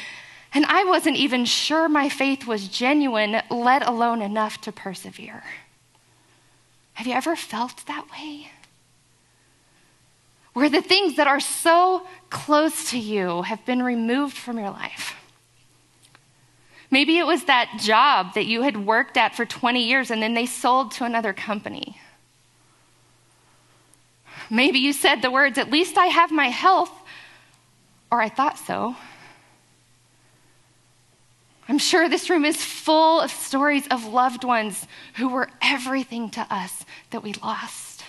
and 0.55 0.65
I 0.67 0.85
wasn't 0.85 1.17
even 1.17 1.45
sure 1.45 1.89
my 1.89 2.09
faith 2.09 2.47
was 2.47 2.69
genuine, 2.69 3.43
let 3.51 3.85
alone 3.87 4.23
enough 4.23 4.61
to 4.61 4.73
persevere. 4.73 5.43
Have 6.93 7.07
you 7.07 7.15
ever 7.15 7.35
felt 7.35 7.87
that 7.87 8.07
way? 8.13 8.51
Where 10.53 10.69
the 10.69 10.83
things 10.83 11.17
that 11.17 11.27
are 11.27 11.41
so 11.41 12.07
close 12.29 12.91
to 12.91 12.99
you 12.99 13.43
have 13.43 13.65
been 13.65 13.83
removed 13.83 14.37
from 14.37 14.59
your 14.59 14.71
life. 14.71 15.15
Maybe 16.91 17.19
it 17.19 17.27
was 17.27 17.45
that 17.45 17.79
job 17.81 18.35
that 18.35 18.47
you 18.47 18.63
had 18.63 18.85
worked 18.85 19.17
at 19.17 19.35
for 19.35 19.47
20 19.47 19.83
years 19.83 20.11
and 20.11 20.21
then 20.21 20.35
they 20.35 20.47
sold 20.47 20.91
to 20.93 21.05
another 21.05 21.33
company. 21.33 21.97
Maybe 24.51 24.81
you 24.81 24.93
said 24.93 25.23
the 25.23 25.31
words, 25.31 25.57
At 25.57 25.71
least 25.71 25.97
I 25.97 26.07
have 26.07 26.33
my 26.33 26.49
health, 26.49 26.93
or 28.11 28.21
I 28.21 28.29
thought 28.29 28.59
so. 28.59 28.97
I'm 31.69 31.79
sure 31.79 32.09
this 32.09 32.29
room 32.29 32.45
is 32.45 32.57
full 32.57 33.21
of 33.21 33.31
stories 33.31 33.87
of 33.89 34.05
loved 34.05 34.43
ones 34.43 34.89
who 35.15 35.29
were 35.29 35.49
everything 35.63 36.29
to 36.31 36.41
us 36.51 36.85
that 37.11 37.23
we 37.23 37.33
lost. 37.35 38.03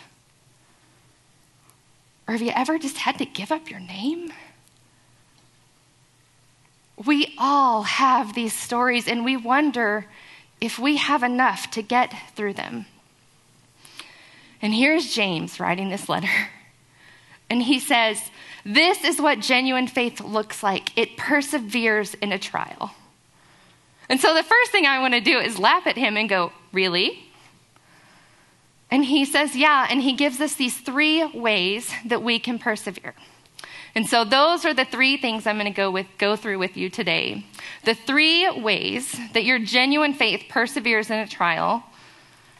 Or 2.27 2.31
have 2.31 2.41
you 2.41 2.51
ever 2.55 2.79
just 2.79 2.97
had 2.97 3.19
to 3.19 3.25
give 3.25 3.51
up 3.51 3.69
your 3.69 3.79
name? 3.79 4.33
We 7.05 7.35
all 7.37 7.83
have 7.83 8.33
these 8.33 8.53
stories, 8.53 9.07
and 9.07 9.23
we 9.23 9.37
wonder 9.37 10.07
if 10.59 10.79
we 10.79 10.97
have 10.97 11.21
enough 11.21 11.69
to 11.71 11.83
get 11.83 12.13
through 12.35 12.53
them. 12.53 12.87
And 14.61 14.73
here's 14.73 15.13
James 15.13 15.59
writing 15.59 15.89
this 15.89 16.07
letter. 16.09 16.29
And 17.49 17.61
he 17.61 17.79
says, 17.79 18.31
This 18.63 19.03
is 19.03 19.19
what 19.19 19.41
genuine 19.41 19.87
faith 19.87 20.21
looks 20.21 20.63
like 20.63 20.97
it 20.97 21.17
perseveres 21.17 22.13
in 22.13 22.31
a 22.31 22.39
trial. 22.39 22.95
And 24.07 24.21
so 24.21 24.33
the 24.33 24.43
first 24.43 24.71
thing 24.71 24.85
I 24.85 24.99
want 24.99 25.15
to 25.15 25.19
do 25.19 25.37
is 25.37 25.59
laugh 25.59 25.85
at 25.85 25.97
him 25.97 26.15
and 26.15 26.29
go, 26.29 26.53
Really? 26.71 27.25
And 28.89 29.03
he 29.03 29.25
says, 29.25 29.53
Yeah. 29.53 29.85
And 29.89 30.01
he 30.01 30.13
gives 30.13 30.39
us 30.39 30.55
these 30.55 30.77
three 30.77 31.25
ways 31.25 31.91
that 32.05 32.23
we 32.23 32.39
can 32.39 32.57
persevere. 32.57 33.15
And 33.95 34.07
so 34.07 34.23
those 34.23 34.63
are 34.63 34.73
the 34.73 34.85
three 34.85 35.17
things 35.17 35.45
I'm 35.45 35.57
going 35.57 35.65
to 35.65 35.75
go 35.75 35.91
with 35.91 36.07
go 36.17 36.35
through 36.35 36.59
with 36.59 36.77
you 36.77 36.89
today. 36.89 37.45
The 37.83 37.95
three 37.95 38.49
ways 38.49 39.19
that 39.33 39.43
your 39.43 39.59
genuine 39.59 40.13
faith 40.13 40.45
perseveres 40.47 41.09
in 41.09 41.19
a 41.19 41.27
trial. 41.27 41.83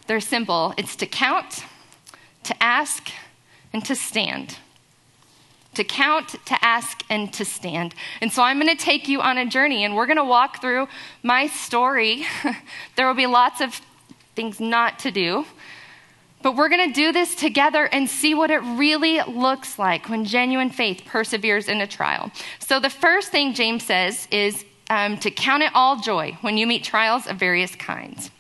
They're 0.08 0.20
simple. 0.20 0.74
It's 0.78 0.98
to 0.98 1.06
count, 1.06 1.64
to 2.52 2.64
ask, 2.64 3.12
and 3.74 3.84
to 3.86 3.96
stand 3.96 4.58
to 5.74 5.84
count, 5.84 6.36
to 6.46 6.66
ask, 6.66 7.04
and 7.10 7.32
to 7.34 7.46
stand. 7.46 7.96
And 8.20 8.32
so 8.32 8.44
I'm 8.44 8.60
going 8.60 8.76
to 8.76 8.84
take 8.84 9.08
you 9.08 9.22
on 9.22 9.38
a 9.38 9.46
journey, 9.46 9.86
and 9.86 9.96
we're 9.96 10.06
going 10.06 10.18
to 10.18 10.24
walk 10.24 10.62
through 10.62 10.88
my 11.24 11.48
story. 11.48 12.26
there 12.96 13.08
will 13.08 13.14
be 13.14 13.28
lots 13.28 13.62
of 13.62 13.80
things 14.36 14.60
not 14.60 15.00
to 15.00 15.12
do. 15.12 15.46
But 16.44 16.56
we're 16.56 16.70
going 16.70 16.90
to 16.90 16.94
do 16.94 17.12
this 17.12 17.36
together 17.36 17.86
and 17.86 18.10
see 18.10 18.34
what 18.34 18.50
it 18.50 18.58
really 18.58 19.22
looks 19.22 19.78
like 19.78 20.10
when 20.10 20.26
genuine 20.26 20.72
faith 20.72 21.04
perseveres 21.06 21.70
in 21.70 21.80
a 21.82 21.88
trial. 21.88 22.32
So, 22.58 22.80
the 22.80 22.90
first 22.90 23.30
thing 23.30 23.54
James 23.54 23.84
says 23.84 24.28
is 24.32 24.66
um, 24.90 25.18
to 25.20 25.30
count 25.30 25.62
it 25.62 25.72
all 25.76 26.02
joy 26.02 26.36
when 26.42 26.58
you 26.58 26.66
meet 26.66 26.84
trials 26.84 27.28
of 27.28 27.38
various 27.38 27.76
kinds. 27.76 28.32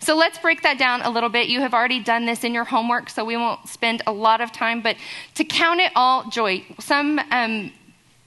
So 0.00 0.16
let's 0.16 0.38
break 0.38 0.62
that 0.62 0.78
down 0.78 1.02
a 1.02 1.10
little 1.10 1.28
bit. 1.28 1.48
You 1.48 1.60
have 1.60 1.74
already 1.74 2.00
done 2.00 2.26
this 2.26 2.44
in 2.44 2.54
your 2.54 2.64
homework, 2.64 3.10
so 3.10 3.24
we 3.24 3.36
won't 3.36 3.68
spend 3.68 4.02
a 4.06 4.12
lot 4.12 4.40
of 4.40 4.52
time, 4.52 4.80
but 4.80 4.96
to 5.34 5.44
count 5.44 5.80
it 5.80 5.92
all 5.94 6.28
joy. 6.30 6.64
Some 6.78 7.20
um, 7.30 7.72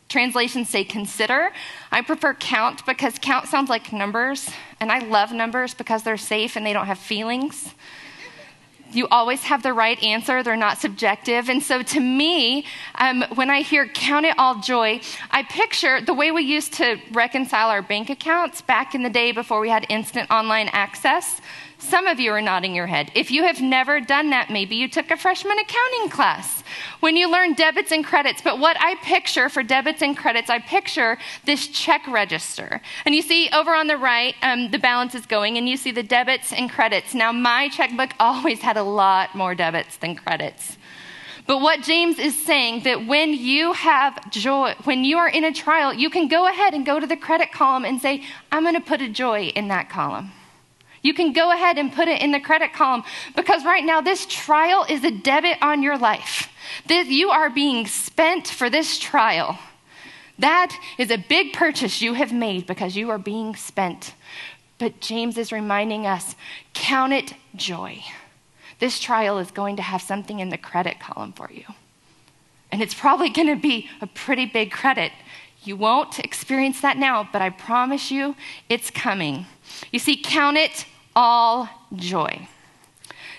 translations 0.09 0.69
say 0.69 0.83
consider. 0.83 1.51
I 1.91 2.01
prefer 2.01 2.33
count 2.33 2.85
because 2.85 3.17
count 3.19 3.47
sounds 3.47 3.69
like 3.69 3.93
numbers, 3.93 4.49
and 4.79 4.91
I 4.91 4.99
love 4.99 5.31
numbers 5.31 5.73
because 5.73 6.03
they're 6.03 6.17
safe 6.17 6.55
and 6.55 6.65
they 6.65 6.73
don't 6.73 6.87
have 6.87 6.99
feelings 6.99 7.73
you 8.91 9.07
always 9.09 9.43
have 9.43 9.63
the 9.63 9.73
right 9.73 10.01
answer. 10.03 10.43
They're 10.43 10.55
not 10.55 10.77
subjective. 10.77 11.49
And 11.49 11.61
so 11.61 11.81
to 11.83 11.99
me, 11.99 12.65
um, 12.95 13.23
when 13.35 13.49
I 13.49 13.61
hear 13.61 13.87
count 13.87 14.25
it 14.25 14.37
all 14.37 14.59
joy, 14.59 15.01
I 15.31 15.43
picture 15.43 16.01
the 16.01 16.13
way 16.13 16.31
we 16.31 16.43
used 16.43 16.73
to 16.73 16.97
reconcile 17.11 17.69
our 17.69 17.81
bank 17.81 18.09
accounts 18.09 18.61
back 18.61 18.95
in 18.95 19.03
the 19.03 19.09
day 19.09 19.31
before 19.31 19.59
we 19.59 19.69
had 19.69 19.85
instant 19.89 20.29
online 20.31 20.69
access. 20.69 21.41
Some 21.79 22.07
of 22.07 22.19
you 22.19 22.31
are 22.33 22.41
nodding 22.41 22.75
your 22.75 22.87
head. 22.87 23.09
If 23.15 23.31
you 23.31 23.43
have 23.43 23.61
never 23.61 24.01
done 24.01 24.31
that, 24.31 24.49
maybe 24.49 24.75
you 24.75 24.89
took 24.89 25.11
a 25.11 25.17
freshman 25.17 25.57
accounting 25.57 26.09
class 26.09 26.61
when 26.99 27.15
you 27.15 27.31
learn 27.31 27.53
debits 27.53 27.93
and 27.93 28.03
credits. 28.05 28.41
But 28.41 28.59
what 28.59 28.75
I 28.81 28.95
picture 28.95 29.47
for 29.47 29.63
debits 29.63 30.01
and 30.01 30.15
credits, 30.15 30.49
I 30.49 30.59
picture 30.59 31.17
this 31.45 31.67
check 31.67 32.05
register. 32.05 32.81
And 33.05 33.15
you 33.15 33.21
see 33.21 33.49
over 33.53 33.73
on 33.73 33.87
the 33.87 33.95
right, 33.95 34.35
um, 34.41 34.71
the 34.71 34.77
balance 34.77 35.15
is 35.15 35.25
going, 35.25 35.57
and 35.57 35.69
you 35.69 35.77
see 35.77 35.91
the 35.91 36.03
debits 36.03 36.51
and 36.51 36.69
credits. 36.69 37.15
Now, 37.15 37.31
my 37.31 37.69
checkbook 37.69 38.11
always 38.19 38.59
had 38.59 38.75
a 38.75 38.83
lot 38.83 39.33
more 39.33 39.55
debits 39.55 39.95
than 39.97 40.15
credits. 40.15 40.77
But 41.47 41.61
what 41.61 41.81
James 41.81 42.19
is 42.19 42.37
saying 42.37 42.83
that 42.83 43.07
when 43.07 43.33
you 43.33 43.71
have 43.71 44.29
joy, 44.29 44.75
when 44.83 45.05
you 45.05 45.17
are 45.17 45.29
in 45.29 45.45
a 45.45 45.53
trial, 45.53 45.93
you 45.93 46.09
can 46.09 46.27
go 46.27 46.45
ahead 46.45 46.73
and 46.73 46.85
go 46.85 46.99
to 46.99 47.07
the 47.07 47.17
credit 47.17 47.53
column 47.53 47.85
and 47.85 48.01
say, 48.01 48.23
I'm 48.51 48.63
going 48.63 48.75
to 48.75 48.81
put 48.81 49.01
a 49.01 49.09
joy 49.09 49.45
in 49.55 49.69
that 49.69 49.89
column. 49.89 50.33
You 51.01 51.13
can 51.13 51.33
go 51.33 51.51
ahead 51.51 51.77
and 51.77 51.93
put 51.93 52.07
it 52.07 52.21
in 52.21 52.31
the 52.31 52.39
credit 52.39 52.73
column 52.73 53.03
because 53.35 53.63
right 53.63 53.83
now 53.83 54.01
this 54.01 54.25
trial 54.25 54.85
is 54.89 55.03
a 55.03 55.11
debit 55.11 55.57
on 55.61 55.81
your 55.81 55.97
life. 55.97 56.49
This, 56.87 57.07
you 57.07 57.29
are 57.29 57.49
being 57.49 57.87
spent 57.87 58.47
for 58.47 58.69
this 58.69 58.99
trial. 58.99 59.57
That 60.37 60.77
is 60.97 61.11
a 61.11 61.17
big 61.17 61.53
purchase 61.53 62.01
you 62.01 62.13
have 62.13 62.31
made 62.31 62.65
because 62.65 62.95
you 62.95 63.09
are 63.09 63.17
being 63.17 63.55
spent. 63.55 64.13
But 64.77 65.01
James 65.01 65.37
is 65.37 65.51
reminding 65.51 66.07
us 66.07 66.35
count 66.73 67.13
it 67.13 67.33
joy. 67.55 68.03
This 68.79 68.99
trial 68.99 69.37
is 69.39 69.51
going 69.51 69.75
to 69.75 69.81
have 69.81 70.01
something 70.01 70.39
in 70.39 70.49
the 70.49 70.57
credit 70.57 70.99
column 70.99 71.33
for 71.33 71.49
you. 71.51 71.65
And 72.71 72.81
it's 72.81 72.93
probably 72.93 73.29
going 73.29 73.47
to 73.47 73.61
be 73.61 73.89
a 73.99 74.07
pretty 74.07 74.45
big 74.45 74.71
credit. 74.71 75.11
You 75.63 75.75
won't 75.75 76.19
experience 76.19 76.79
that 76.81 76.97
now, 76.97 77.27
but 77.31 77.41
I 77.41 77.49
promise 77.49 78.09
you 78.09 78.35
it's 78.69 78.89
coming. 78.89 79.45
You 79.91 79.99
see, 79.99 80.17
count 80.17 80.57
it 80.57 80.85
all 81.15 81.69
joy. 81.95 82.47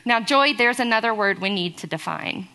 Now, 0.04 0.20
joy, 0.20 0.54
there's 0.54 0.80
another 0.80 1.14
word 1.14 1.40
we 1.40 1.50
need 1.50 1.78
to 1.78 1.86
define. 1.86 2.48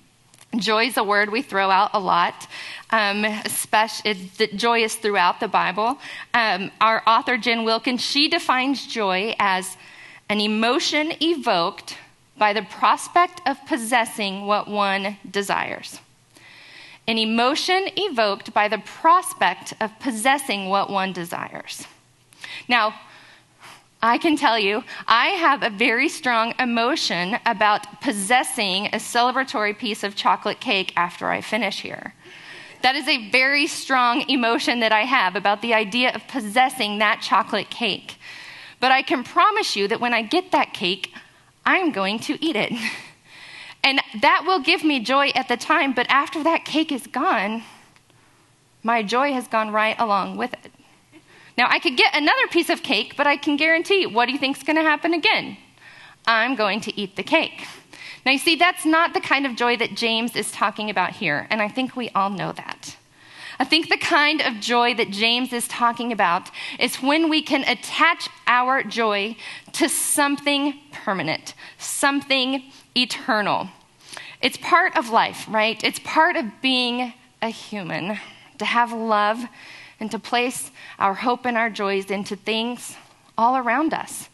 Joy 0.57 0.85
is 0.85 0.97
a 0.97 1.03
word 1.03 1.31
we 1.31 1.41
throw 1.41 1.69
out 1.69 1.91
a 1.93 1.99
lot. 1.99 2.47
Um, 2.91 3.25
it, 3.25 4.55
joy 4.55 4.83
is 4.83 4.95
throughout 4.95 5.39
the 5.39 5.47
Bible. 5.47 5.99
Um, 6.33 6.71
our 6.79 7.03
author, 7.05 7.37
Jen 7.37 7.65
Wilkins, 7.65 8.01
she 8.01 8.29
defines 8.29 8.87
joy 8.87 9.35
as 9.37 9.77
an 10.29 10.39
emotion 10.39 11.11
evoked 11.21 11.97
by 12.37 12.53
the 12.53 12.63
prospect 12.63 13.41
of 13.45 13.57
possessing 13.65 14.45
what 14.45 14.67
one 14.67 15.17
desires. 15.29 15.99
An 17.07 17.17
emotion 17.17 17.87
evoked 17.95 18.53
by 18.53 18.67
the 18.67 18.79
prospect 18.79 19.73
of 19.79 19.97
possessing 19.99 20.69
what 20.69 20.89
one 20.89 21.13
desires. 21.13 21.85
Now, 22.67 22.95
I 24.05 24.19
can 24.19 24.37
tell 24.37 24.59
you, 24.59 24.83
I 25.07 25.29
have 25.29 25.63
a 25.63 25.71
very 25.71 26.09
strong 26.09 26.53
emotion 26.59 27.39
about 27.43 28.01
possessing 28.01 28.85
a 28.87 28.97
celebratory 28.97 29.75
piece 29.75 30.03
of 30.03 30.15
chocolate 30.15 30.59
cake 30.59 30.93
after 30.95 31.29
I 31.29 31.41
finish 31.41 31.81
here. 31.81 32.13
That 32.83 32.95
is 32.95 33.07
a 33.07 33.31
very 33.31 33.65
strong 33.65 34.29
emotion 34.29 34.79
that 34.81 34.91
I 34.91 35.01
have 35.01 35.35
about 35.35 35.63
the 35.63 35.73
idea 35.73 36.11
of 36.13 36.27
possessing 36.27 36.99
that 36.99 37.23
chocolate 37.23 37.71
cake. 37.71 38.17
But 38.79 38.91
I 38.91 39.01
can 39.01 39.23
promise 39.23 39.75
you 39.75 39.87
that 39.87 39.99
when 39.99 40.13
I 40.13 40.21
get 40.21 40.51
that 40.51 40.71
cake, 40.71 41.11
I'm 41.65 41.91
going 41.91 42.19
to 42.19 42.45
eat 42.45 42.55
it. 42.55 42.73
And 43.83 44.01
that 44.21 44.45
will 44.47 44.61
give 44.61 44.83
me 44.83 44.99
joy 44.99 45.27
at 45.35 45.47
the 45.47 45.57
time, 45.57 45.93
but 45.93 46.07
after 46.09 46.41
that 46.41 46.65
cake 46.65 46.91
is 46.91 47.05
gone, 47.05 47.61
my 48.81 49.03
joy 49.03 49.31
has 49.33 49.47
gone 49.47 49.69
right 49.69 49.95
along 49.99 50.37
with 50.37 50.53
it. 50.53 50.74
Now, 51.57 51.67
I 51.69 51.79
could 51.79 51.95
get 51.95 52.15
another 52.15 52.47
piece 52.49 52.69
of 52.69 52.83
cake, 52.83 53.15
but 53.15 53.27
I 53.27 53.37
can 53.37 53.55
guarantee 53.55 54.05
what 54.05 54.25
do 54.25 54.33
you 54.33 54.39
think 54.39 54.57
is 54.57 54.63
going 54.63 54.75
to 54.75 54.81
happen 54.81 55.13
again? 55.13 55.57
I'm 56.27 56.55
going 56.55 56.81
to 56.81 56.99
eat 56.99 57.15
the 57.15 57.23
cake. 57.23 57.65
Now, 58.25 58.31
you 58.31 58.39
see, 58.39 58.55
that's 58.55 58.85
not 58.85 59.13
the 59.13 59.21
kind 59.21 59.45
of 59.45 59.55
joy 59.55 59.77
that 59.77 59.95
James 59.95 60.35
is 60.35 60.51
talking 60.51 60.89
about 60.89 61.11
here, 61.11 61.47
and 61.49 61.61
I 61.61 61.67
think 61.67 61.95
we 61.95 62.09
all 62.09 62.29
know 62.29 62.51
that. 62.51 62.97
I 63.57 63.63
think 63.63 63.87
the 63.87 63.97
kind 63.97 64.41
of 64.41 64.59
joy 64.59 64.95
that 64.95 65.11
James 65.11 65.53
is 65.53 65.67
talking 65.67 66.11
about 66.11 66.49
is 66.77 66.97
when 66.97 67.29
we 67.29 67.41
can 67.41 67.63
attach 67.63 68.27
our 68.47 68.83
joy 68.83 69.37
to 69.73 69.87
something 69.87 70.79
permanent, 70.91 71.53
something 71.77 72.63
eternal. 72.97 73.69
It's 74.41 74.57
part 74.57 74.97
of 74.97 75.09
life, 75.09 75.45
right? 75.47 75.81
It's 75.83 75.99
part 75.99 76.35
of 76.35 76.45
being 76.61 77.13
a 77.41 77.49
human, 77.49 78.19
to 78.57 78.65
have 78.65 78.91
love 78.91 79.45
and 79.99 80.11
to 80.11 80.19
place 80.19 80.71
our 80.99 81.13
hope 81.13 81.45
and 81.45 81.57
our 81.57 81.69
joys 81.69 82.11
into 82.11 82.35
things 82.35 82.95
all 83.37 83.57
around 83.57 83.93
us. 83.93 84.29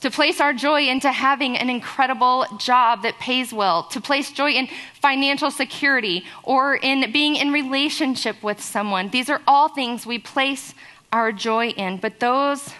To 0.00 0.10
place 0.10 0.40
our 0.40 0.54
joy 0.54 0.88
into 0.88 1.12
having 1.12 1.58
an 1.58 1.68
incredible 1.68 2.46
job 2.58 3.02
that 3.02 3.18
pays 3.18 3.52
well, 3.52 3.82
to 3.84 4.00
place 4.00 4.32
joy 4.32 4.52
in 4.52 4.68
financial 4.94 5.50
security 5.50 6.24
or 6.42 6.74
in 6.76 7.12
being 7.12 7.36
in 7.36 7.52
relationship 7.52 8.42
with 8.42 8.62
someone. 8.62 9.10
These 9.10 9.28
are 9.28 9.42
all 9.46 9.68
things 9.68 10.06
we 10.06 10.18
place 10.18 10.74
our 11.12 11.32
joy 11.32 11.68
in, 11.68 11.98
but 11.98 12.18
those 12.18 12.70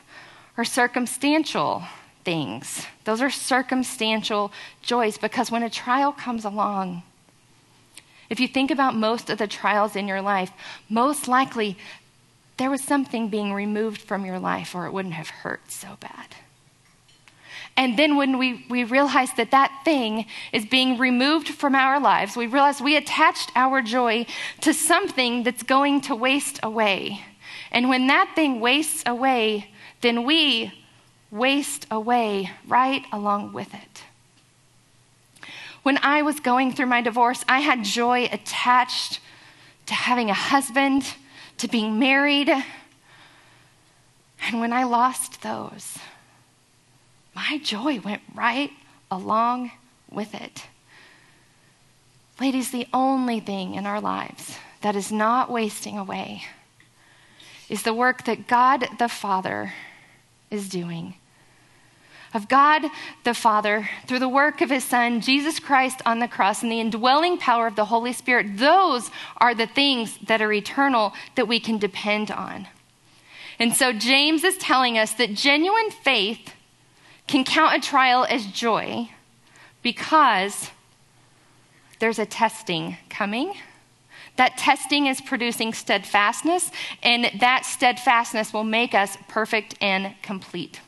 are 0.56 0.64
circumstantial 0.64 1.82
things. 2.24 2.86
Those 3.04 3.20
are 3.20 3.30
circumstantial 3.30 4.52
joys 4.82 5.18
because 5.18 5.50
when 5.50 5.62
a 5.62 5.70
trial 5.70 6.12
comes 6.12 6.44
along, 6.44 7.02
if 8.30 8.38
you 8.38 8.46
think 8.46 8.70
about 8.70 8.94
most 8.94 9.28
of 9.28 9.38
the 9.38 9.48
trials 9.48 9.96
in 9.96 10.06
your 10.06 10.22
life, 10.22 10.52
most 10.88 11.26
likely 11.26 11.76
there 12.60 12.70
was 12.70 12.84
something 12.84 13.28
being 13.28 13.54
removed 13.54 14.02
from 14.02 14.26
your 14.26 14.38
life, 14.38 14.74
or 14.74 14.84
it 14.84 14.92
wouldn't 14.92 15.14
have 15.14 15.30
hurt 15.30 15.72
so 15.72 15.96
bad. 15.98 16.26
And 17.74 17.98
then 17.98 18.18
when 18.18 18.36
we, 18.36 18.66
we 18.68 18.84
realize 18.84 19.32
that 19.38 19.52
that 19.52 19.80
thing 19.82 20.26
is 20.52 20.66
being 20.66 20.98
removed 20.98 21.48
from 21.48 21.74
our 21.74 21.98
lives, 21.98 22.36
we 22.36 22.46
realize 22.46 22.78
we 22.78 22.98
attached 22.98 23.50
our 23.56 23.80
joy 23.80 24.26
to 24.60 24.74
something 24.74 25.42
that's 25.42 25.62
going 25.62 26.02
to 26.02 26.14
waste 26.14 26.60
away. 26.62 27.22
And 27.72 27.88
when 27.88 28.08
that 28.08 28.32
thing 28.34 28.60
wastes 28.60 29.04
away, 29.06 29.70
then 30.02 30.24
we 30.24 30.70
waste 31.30 31.86
away 31.90 32.50
right 32.68 33.06
along 33.10 33.54
with 33.54 33.72
it. 33.72 34.02
When 35.82 35.98
I 36.02 36.20
was 36.20 36.40
going 36.40 36.72
through 36.74 36.86
my 36.86 37.00
divorce, 37.00 37.42
I 37.48 37.60
had 37.60 37.84
joy 37.84 38.28
attached 38.30 39.20
to 39.86 39.94
having 39.94 40.28
a 40.28 40.34
husband, 40.34 41.14
to 41.60 41.68
being 41.68 41.98
married. 41.98 42.50
And 44.46 44.60
when 44.60 44.72
I 44.72 44.84
lost 44.84 45.42
those, 45.42 45.98
my 47.34 47.60
joy 47.62 48.00
went 48.00 48.22
right 48.34 48.70
along 49.10 49.70
with 50.10 50.34
it. 50.34 50.64
Ladies, 52.40 52.70
the 52.70 52.86
only 52.94 53.40
thing 53.40 53.74
in 53.74 53.84
our 53.84 54.00
lives 54.00 54.56
that 54.80 54.96
is 54.96 55.12
not 55.12 55.50
wasting 55.50 55.98
away 55.98 56.44
is 57.68 57.82
the 57.82 57.92
work 57.92 58.24
that 58.24 58.46
God 58.46 58.86
the 58.98 59.08
Father 59.08 59.74
is 60.50 60.70
doing. 60.70 61.14
Of 62.32 62.48
God 62.48 62.84
the 63.24 63.34
Father, 63.34 63.88
through 64.06 64.20
the 64.20 64.28
work 64.28 64.60
of 64.60 64.70
His 64.70 64.84
Son, 64.84 65.20
Jesus 65.20 65.58
Christ 65.58 66.00
on 66.06 66.20
the 66.20 66.28
cross, 66.28 66.62
and 66.62 66.70
the 66.70 66.80
indwelling 66.80 67.38
power 67.38 67.66
of 67.66 67.74
the 67.74 67.86
Holy 67.86 68.12
Spirit, 68.12 68.56
those 68.58 69.10
are 69.38 69.54
the 69.54 69.66
things 69.66 70.16
that 70.26 70.40
are 70.40 70.52
eternal 70.52 71.12
that 71.34 71.48
we 71.48 71.58
can 71.58 71.78
depend 71.78 72.30
on. 72.30 72.68
And 73.58 73.74
so 73.74 73.92
James 73.92 74.44
is 74.44 74.56
telling 74.58 74.96
us 74.96 75.12
that 75.14 75.34
genuine 75.34 75.90
faith 75.90 76.54
can 77.26 77.44
count 77.44 77.76
a 77.76 77.80
trial 77.86 78.24
as 78.28 78.46
joy 78.46 79.10
because 79.82 80.70
there's 81.98 82.18
a 82.18 82.26
testing 82.26 82.96
coming. 83.08 83.54
That 84.36 84.56
testing 84.56 85.06
is 85.06 85.20
producing 85.20 85.74
steadfastness, 85.74 86.70
and 87.02 87.30
that 87.40 87.66
steadfastness 87.66 88.52
will 88.52 88.64
make 88.64 88.94
us 88.94 89.18
perfect 89.28 89.74
and 89.80 90.14
complete. 90.22 90.80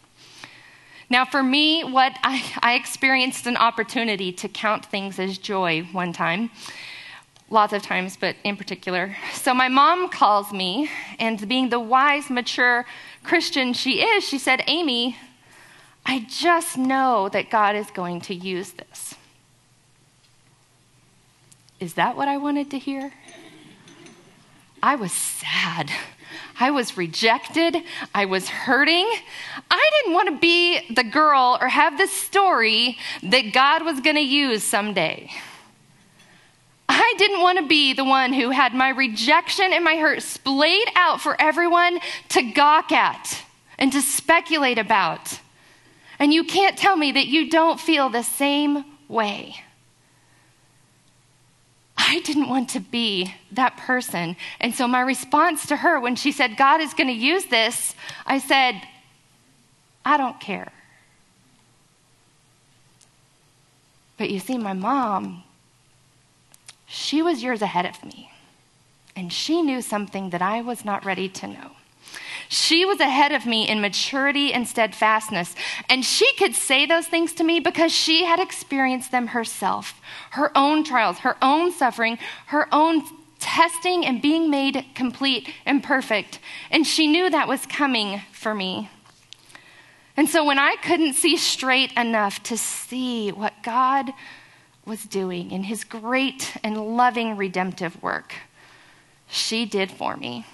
Now, 1.13 1.27
for 1.27 1.43
me, 1.43 1.85
what 1.85 2.19
I, 2.25 2.43
I 2.63 2.73
experienced 2.73 3.47
an 3.47 3.59
opportunity 3.59 4.33
to 4.33 4.49
count 4.49 4.87
things 4.87 5.19
as 5.19 5.37
joy 5.37 5.87
one 5.93 6.15
time 6.15 6.51
lots 7.51 7.75
of 7.75 7.83
times, 7.83 8.17
but 8.17 8.35
in 8.45 8.57
particular. 8.57 9.15
So 9.35 9.53
my 9.53 9.69
mom 9.69 10.09
calls 10.09 10.55
me, 10.55 10.89
and 11.19 11.47
being 11.47 11.69
the 11.69 11.79
wise, 11.79 12.31
mature 12.31 12.87
Christian 13.25 13.75
she 13.75 14.01
is, 14.01 14.25
she 14.27 14.39
said, 14.39 14.65
Amy, 14.67 15.19
I 16.07 16.25
just 16.31 16.79
know 16.79 17.29
that 17.29 17.51
God 17.51 17.77
is 17.77 17.91
going 17.91 18.23
to 18.23 18.35
use 18.35 18.73
this. 18.73 19.15
Is 21.79 21.93
that 21.95 22.17
what 22.17 22.27
I 22.27 22.39
wanted 22.39 22.71
to 22.71 22.79
hear? 22.79 23.13
I 24.83 24.97
was 24.97 25.13
sad. 25.13 25.91
I 26.63 26.71
was 26.71 26.97
rejected. 26.97 27.77
I 28.15 28.27
was 28.27 28.49
hurting. 28.49 29.11
I 29.69 29.91
didn't 29.95 30.15
want 30.15 30.29
to 30.29 30.39
be 30.39 30.95
the 30.95 31.03
girl 31.03 31.59
or 31.61 31.67
have 31.67 31.99
the 31.99 32.07
story 32.07 32.99
that 33.21 33.53
God 33.53 33.85
was 33.85 33.99
going 33.99 34.15
to 34.15 34.23
use 34.23 34.63
someday. 34.63 35.29
I 36.89 37.15
didn't 37.19 37.41
want 37.41 37.59
to 37.59 37.67
be 37.67 37.95
the 37.95 38.05
one 38.05 38.33
who 38.33 38.51
had 38.51 38.75
my 38.75 38.91
rejection 38.91 39.73
and 39.73 39.83
my 39.83 39.97
hurt 39.97 40.23
splayed 40.23 40.87
out 40.95 41.21
for 41.21 41.35
everyone 41.43 41.99
to 42.29 42.53
gawk 42.53 42.93
at 42.93 43.45
and 43.77 43.91
to 43.91 44.01
speculate 44.01 44.79
about. 44.79 45.41
And 46.21 46.33
you 46.33 46.45
can't 46.45 46.79
tell 46.79 46.95
me 46.95 47.11
that 47.11 47.27
you 47.27 47.51
don't 47.51 47.81
feel 47.81 48.09
the 48.09 48.23
same 48.23 48.85
way. 49.09 49.57
I 52.05 52.21
didn't 52.21 52.49
want 52.49 52.71
to 52.71 52.81
be 52.81 53.33
that 53.53 53.77
person. 53.77 54.37
And 54.61 54.75
so, 54.75 54.89
my 54.89 55.01
response 55.01 55.67
to 55.67 55.77
her 55.77 56.01
when 56.01 56.17
she 56.17 56.33
said, 56.33 56.57
God 56.57 56.81
is 56.81 56.95
going 56.95 57.07
to 57.07 57.15
use 57.15 57.45
this, 57.47 57.95
I 58.27 58.39
said, 58.39 58.83
I 60.05 60.17
don't 60.17 60.41
care. 60.41 60.73
But 64.19 64.31
you 64.31 64.41
see, 64.41 64.59
my 64.59 64.73
mom, 64.73 65.45
she 66.87 67.23
was 67.23 67.43
years 67.43 67.63
ahead 67.63 67.87
of 67.87 68.05
me. 68.05 68.31
And 69.15 69.33
she 69.33 69.63
knew 69.63 69.81
something 69.81 70.31
that 70.31 70.43
I 70.43 70.61
was 70.61 70.85
not 70.85 71.05
ready 71.05 71.29
to 71.29 71.47
know. 71.47 71.71
She 72.53 72.85
was 72.85 73.01
ahead 73.01 73.33
of 73.33 73.47
me 73.47 73.67
in 73.67 73.81
maturity 73.81 74.53
and 74.53 74.69
steadfastness. 74.69 75.55
And 75.89 76.05
she 76.05 76.31
could 76.35 76.55
say 76.55 76.85
those 76.85 77.07
things 77.07 77.33
to 77.35 77.45
me 77.45 77.61
because 77.61 77.93
she 77.93 78.27
had 78.27 78.39
experienced 78.39 79.11
them 79.11 79.29
herself 79.29 79.99
her 80.33 80.53
own 80.55 80.85
trials, 80.85 81.21
her 81.21 81.39
own 81.41 81.73
suffering, 81.73 82.19
her 82.47 82.69
own 82.71 83.05
testing 83.39 84.05
and 84.05 84.21
being 84.21 84.51
made 84.51 84.85
complete 84.95 85.49
and 85.65 85.83
perfect. 85.83 86.41
And 86.71 86.87
she 86.87 87.07
knew 87.07 87.31
that 87.31 87.49
was 87.49 87.65
coming 87.65 88.21
for 88.33 88.55
me. 88.55 88.91
And 90.15 90.29
so 90.29 90.45
when 90.45 90.59
I 90.59 90.77
couldn't 90.83 91.15
see 91.15 91.39
straight 91.39 91.93
enough 91.95 92.43
to 92.43 92.59
see 92.59 93.33
what 93.33 93.63
God 93.63 94.13
was 94.85 95.05
doing 95.05 95.51
in 95.51 95.63
his 95.63 95.85
great 95.85 96.55
and 96.63 96.97
loving 96.99 97.39
redemptive 97.39 98.03
work, 98.03 98.35
she 99.27 99.65
did 99.65 99.91
for 99.91 100.19
me. 100.19 100.45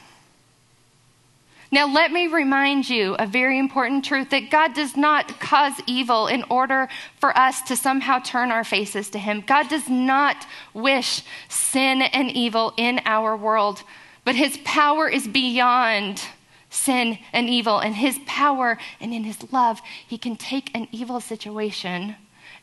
Now, 1.71 1.87
let 1.87 2.13
me 2.13 2.29
remind 2.29 2.89
you 2.89 3.15
a 3.19 3.27
very 3.27 3.59
important 3.59 4.05
truth 4.05 4.31
that 4.31 4.51
God 4.51 4.73
does 4.73 4.97
not 4.97 5.39
cause 5.39 5.75
evil 5.87 6.27
in 6.27 6.43
order 6.45 6.89
for 7.21 7.37
us 7.37 7.61
to 7.63 7.77
somehow 7.77 8.21
turn 8.21 8.51
our 8.51 8.65
faces 8.65 9.11
to 9.11 9.19
Him. 9.19 9.45
God 9.47 9.69
does 9.69 9.89
not 9.89 10.47
wish 10.73 11.23
sin 11.49 12.01
and 12.01 12.31
evil 12.31 12.73
in 12.79 13.03
our 13.05 13.37
world, 13.37 13.83
but 14.25 14.35
His 14.35 14.59
power 14.65 15.09
is 15.09 15.29
beyond 15.29 16.23
sin 16.71 17.19
and 17.35 17.51
evil. 17.51 17.81
And 17.81 17.97
His 17.97 18.19
power 18.25 18.79
and 18.99 19.13
in 19.13 19.25
His 19.25 19.53
love, 19.53 19.83
He 20.07 20.17
can 20.17 20.37
take 20.37 20.71
an 20.75 20.89
evil 20.91 21.21
situation 21.21 22.17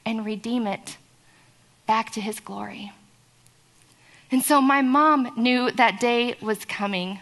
and 0.03 0.25
redeem 0.25 0.65
it 0.65 0.97
back 1.85 2.11
to 2.13 2.21
His 2.21 2.39
glory. 2.39 2.91
And 4.31 4.41
so 4.43 4.61
my 4.61 4.81
mom 4.81 5.31
knew 5.37 5.69
that 5.69 5.99
day 5.99 6.37
was 6.41 6.65
coming. 6.65 7.19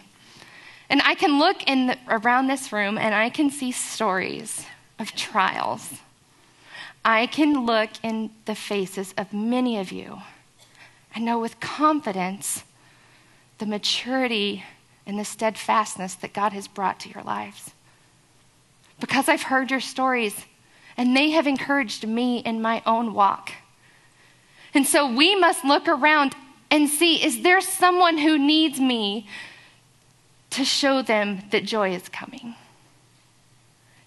And 0.88 1.00
I 1.02 1.14
can 1.14 1.38
look 1.38 1.62
in 1.68 1.86
the, 1.88 1.98
around 2.08 2.46
this 2.46 2.72
room 2.72 2.98
and 2.98 3.14
I 3.14 3.30
can 3.30 3.50
see 3.50 3.72
stories 3.72 4.66
of 4.98 5.14
trials. 5.14 5.94
I 7.04 7.26
can 7.26 7.66
look 7.66 7.90
in 8.02 8.30
the 8.44 8.54
faces 8.54 9.14
of 9.16 9.32
many 9.32 9.78
of 9.78 9.92
you 9.92 10.22
and 11.14 11.24
know 11.24 11.38
with 11.38 11.60
confidence 11.60 12.64
the 13.58 13.66
maturity 13.66 14.64
and 15.06 15.18
the 15.18 15.24
steadfastness 15.24 16.14
that 16.16 16.32
God 16.32 16.52
has 16.52 16.66
brought 16.66 16.98
to 17.00 17.08
your 17.10 17.22
lives. 17.22 17.72
Because 19.00 19.28
I've 19.28 19.42
heard 19.42 19.70
your 19.70 19.80
stories 19.80 20.46
and 20.96 21.16
they 21.16 21.30
have 21.30 21.46
encouraged 21.46 22.06
me 22.06 22.38
in 22.38 22.62
my 22.62 22.82
own 22.86 23.14
walk. 23.14 23.52
And 24.72 24.86
so 24.86 25.12
we 25.12 25.34
must 25.36 25.64
look 25.64 25.88
around 25.88 26.34
and 26.70 26.88
see 26.88 27.24
is 27.24 27.42
there 27.42 27.60
someone 27.60 28.18
who 28.18 28.38
needs 28.38 28.80
me 28.80 29.28
to 30.54 30.64
show 30.64 31.02
them 31.02 31.42
that 31.50 31.64
joy 31.64 31.94
is 31.94 32.08
coming? 32.08 32.54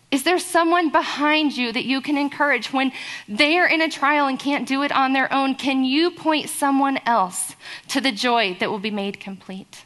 Is 0.09 0.23
there 0.23 0.39
someone 0.39 0.89
behind 0.89 1.57
you 1.57 1.73
that 1.73 1.83
you 1.83 1.99
can 1.99 2.17
encourage 2.17 2.71
when 2.71 2.93
they 3.27 3.57
are 3.57 3.67
in 3.67 3.81
a 3.81 3.89
trial 3.89 4.27
and 4.27 4.39
can't 4.39 4.67
do 4.67 4.83
it 4.83 4.91
on 4.93 5.11
their 5.11 5.31
own? 5.33 5.55
Can 5.55 5.83
you 5.83 6.11
point 6.11 6.49
someone 6.49 6.99
else 7.05 7.55
to 7.89 7.99
the 7.99 8.13
joy 8.13 8.55
that 8.59 8.69
will 8.69 8.79
be 8.79 8.91
made 8.91 9.19
complete? 9.19 9.83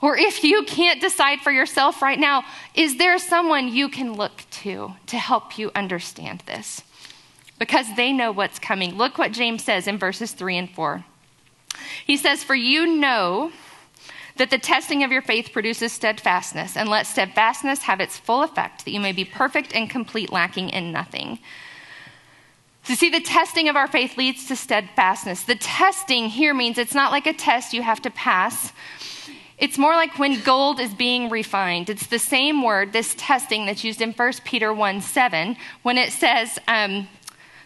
Or 0.00 0.16
if 0.16 0.44
you 0.44 0.62
can't 0.64 1.00
decide 1.00 1.40
for 1.40 1.50
yourself 1.50 2.00
right 2.00 2.18
now, 2.18 2.44
is 2.74 2.96
there 2.96 3.18
someone 3.18 3.66
you 3.66 3.88
can 3.88 4.12
look 4.14 4.44
to 4.62 4.94
to 5.06 5.18
help 5.18 5.58
you 5.58 5.72
understand 5.74 6.44
this? 6.46 6.82
Because 7.58 7.86
they 7.96 8.12
know 8.12 8.30
what's 8.30 8.60
coming. 8.60 8.94
Look 8.94 9.18
what 9.18 9.32
James 9.32 9.64
says 9.64 9.88
in 9.88 9.98
verses 9.98 10.30
3 10.32 10.58
and 10.58 10.70
4. 10.70 11.04
He 12.06 12.16
says, 12.16 12.44
For 12.44 12.54
you 12.54 12.86
know 12.86 13.50
that 14.36 14.50
the 14.50 14.58
testing 14.58 15.02
of 15.02 15.10
your 15.10 15.22
faith 15.22 15.50
produces 15.52 15.92
steadfastness, 15.92 16.76
and 16.76 16.88
let 16.88 17.06
steadfastness 17.06 17.82
have 17.82 18.00
its 18.00 18.18
full 18.18 18.42
effect, 18.42 18.84
that 18.84 18.90
you 18.90 19.00
may 19.00 19.12
be 19.12 19.24
perfect 19.24 19.74
and 19.74 19.88
complete, 19.88 20.30
lacking 20.30 20.70
in 20.70 20.92
nothing. 20.92 21.38
So, 22.84 22.94
see, 22.94 23.10
the 23.10 23.20
testing 23.20 23.68
of 23.68 23.74
our 23.74 23.88
faith 23.88 24.16
leads 24.16 24.46
to 24.46 24.54
steadfastness. 24.54 25.42
The 25.42 25.56
testing 25.56 26.28
here 26.28 26.54
means 26.54 26.78
it's 26.78 26.94
not 26.94 27.10
like 27.10 27.26
a 27.26 27.32
test 27.32 27.72
you 27.72 27.82
have 27.82 28.00
to 28.02 28.10
pass. 28.10 28.72
It's 29.58 29.78
more 29.78 29.94
like 29.94 30.18
when 30.18 30.40
gold 30.42 30.78
is 30.78 30.94
being 30.94 31.28
refined. 31.28 31.90
It's 31.90 32.06
the 32.06 32.18
same 32.18 32.62
word, 32.62 32.92
this 32.92 33.14
testing, 33.18 33.66
that's 33.66 33.82
used 33.82 34.00
in 34.00 34.12
1 34.12 34.32
Peter 34.44 34.72
1 34.72 35.00
7, 35.00 35.56
when 35.82 35.98
it 35.98 36.12
says, 36.12 36.58
um, 36.68 37.08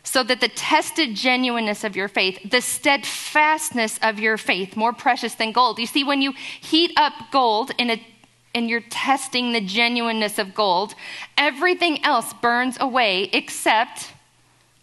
so 0.02 0.22
that 0.22 0.40
the 0.40 0.48
tested 0.48 1.14
genuineness 1.14 1.84
of 1.84 1.96
your 1.96 2.08
faith, 2.08 2.50
the 2.50 2.60
steadfastness 2.60 3.98
of 4.02 4.18
your 4.18 4.36
faith, 4.36 4.76
more 4.76 4.92
precious 4.92 5.34
than 5.34 5.52
gold. 5.52 5.78
You 5.78 5.86
see, 5.86 6.04
when 6.04 6.22
you 6.22 6.32
heat 6.60 6.92
up 6.96 7.12
gold 7.30 7.72
in 7.78 7.90
a 7.90 8.06
and 8.54 8.68
you're 8.68 8.80
testing 8.80 9.52
the 9.52 9.60
genuineness 9.60 10.38
of 10.38 10.54
gold, 10.54 10.94
everything 11.38 12.04
else 12.04 12.32
burns 12.32 12.76
away 12.80 13.30
except 13.32 14.12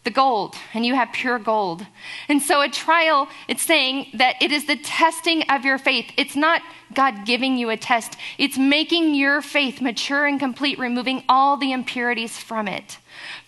the 0.07 0.11
gold, 0.11 0.55
and 0.73 0.85
you 0.85 0.95
have 0.95 1.11
pure 1.11 1.37
gold. 1.37 1.85
And 2.29 2.41
so, 2.41 2.61
a 2.61 2.69
trial, 2.69 3.27
it's 3.49 3.61
saying 3.61 4.07
that 4.13 4.41
it 4.41 4.53
is 4.53 4.65
the 4.65 4.77
testing 4.77 5.43
of 5.49 5.65
your 5.65 5.77
faith. 5.77 6.09
It's 6.15 6.37
not 6.37 6.61
God 6.93 7.25
giving 7.25 7.57
you 7.57 7.69
a 7.69 7.75
test, 7.75 8.15
it's 8.37 8.57
making 8.57 9.15
your 9.15 9.41
faith 9.41 9.81
mature 9.81 10.25
and 10.25 10.39
complete, 10.39 10.79
removing 10.79 11.25
all 11.27 11.57
the 11.57 11.73
impurities 11.73 12.37
from 12.37 12.69
it. 12.69 12.99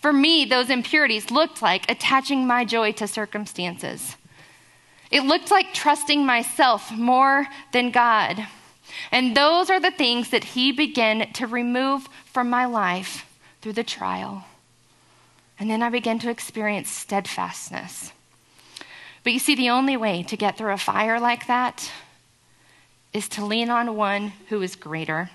For 0.01 0.13
me, 0.13 0.45
those 0.45 0.69
impurities 0.69 1.29
looked 1.29 1.61
like 1.61 1.89
attaching 1.91 2.47
my 2.47 2.63
joy 2.63 2.93
to 2.93 3.07
circumstances. 3.07 4.15
It 5.11 5.23
looked 5.23 5.51
like 5.51 5.73
trusting 5.73 6.25
myself 6.25 6.91
more 6.91 7.47
than 7.73 7.91
God. 7.91 8.47
And 9.11 9.35
those 9.35 9.69
are 9.69 9.79
the 9.79 9.91
things 9.91 10.29
that 10.29 10.43
He 10.43 10.71
began 10.71 11.31
to 11.33 11.47
remove 11.47 12.07
from 12.25 12.49
my 12.49 12.65
life 12.65 13.25
through 13.61 13.73
the 13.73 13.83
trial. 13.83 14.45
And 15.59 15.69
then 15.69 15.83
I 15.83 15.89
began 15.89 16.19
to 16.19 16.29
experience 16.29 16.89
steadfastness. 16.89 18.13
But 19.23 19.33
you 19.33 19.39
see, 19.39 19.55
the 19.55 19.69
only 19.69 19.97
way 19.97 20.23
to 20.23 20.37
get 20.37 20.57
through 20.57 20.71
a 20.71 20.77
fire 20.77 21.19
like 21.19 21.47
that 21.47 21.91
is 23.11 23.27
to 23.29 23.45
lean 23.45 23.69
on 23.69 23.97
one 23.97 24.31
who 24.47 24.61
is 24.61 24.77
greater. 24.77 25.29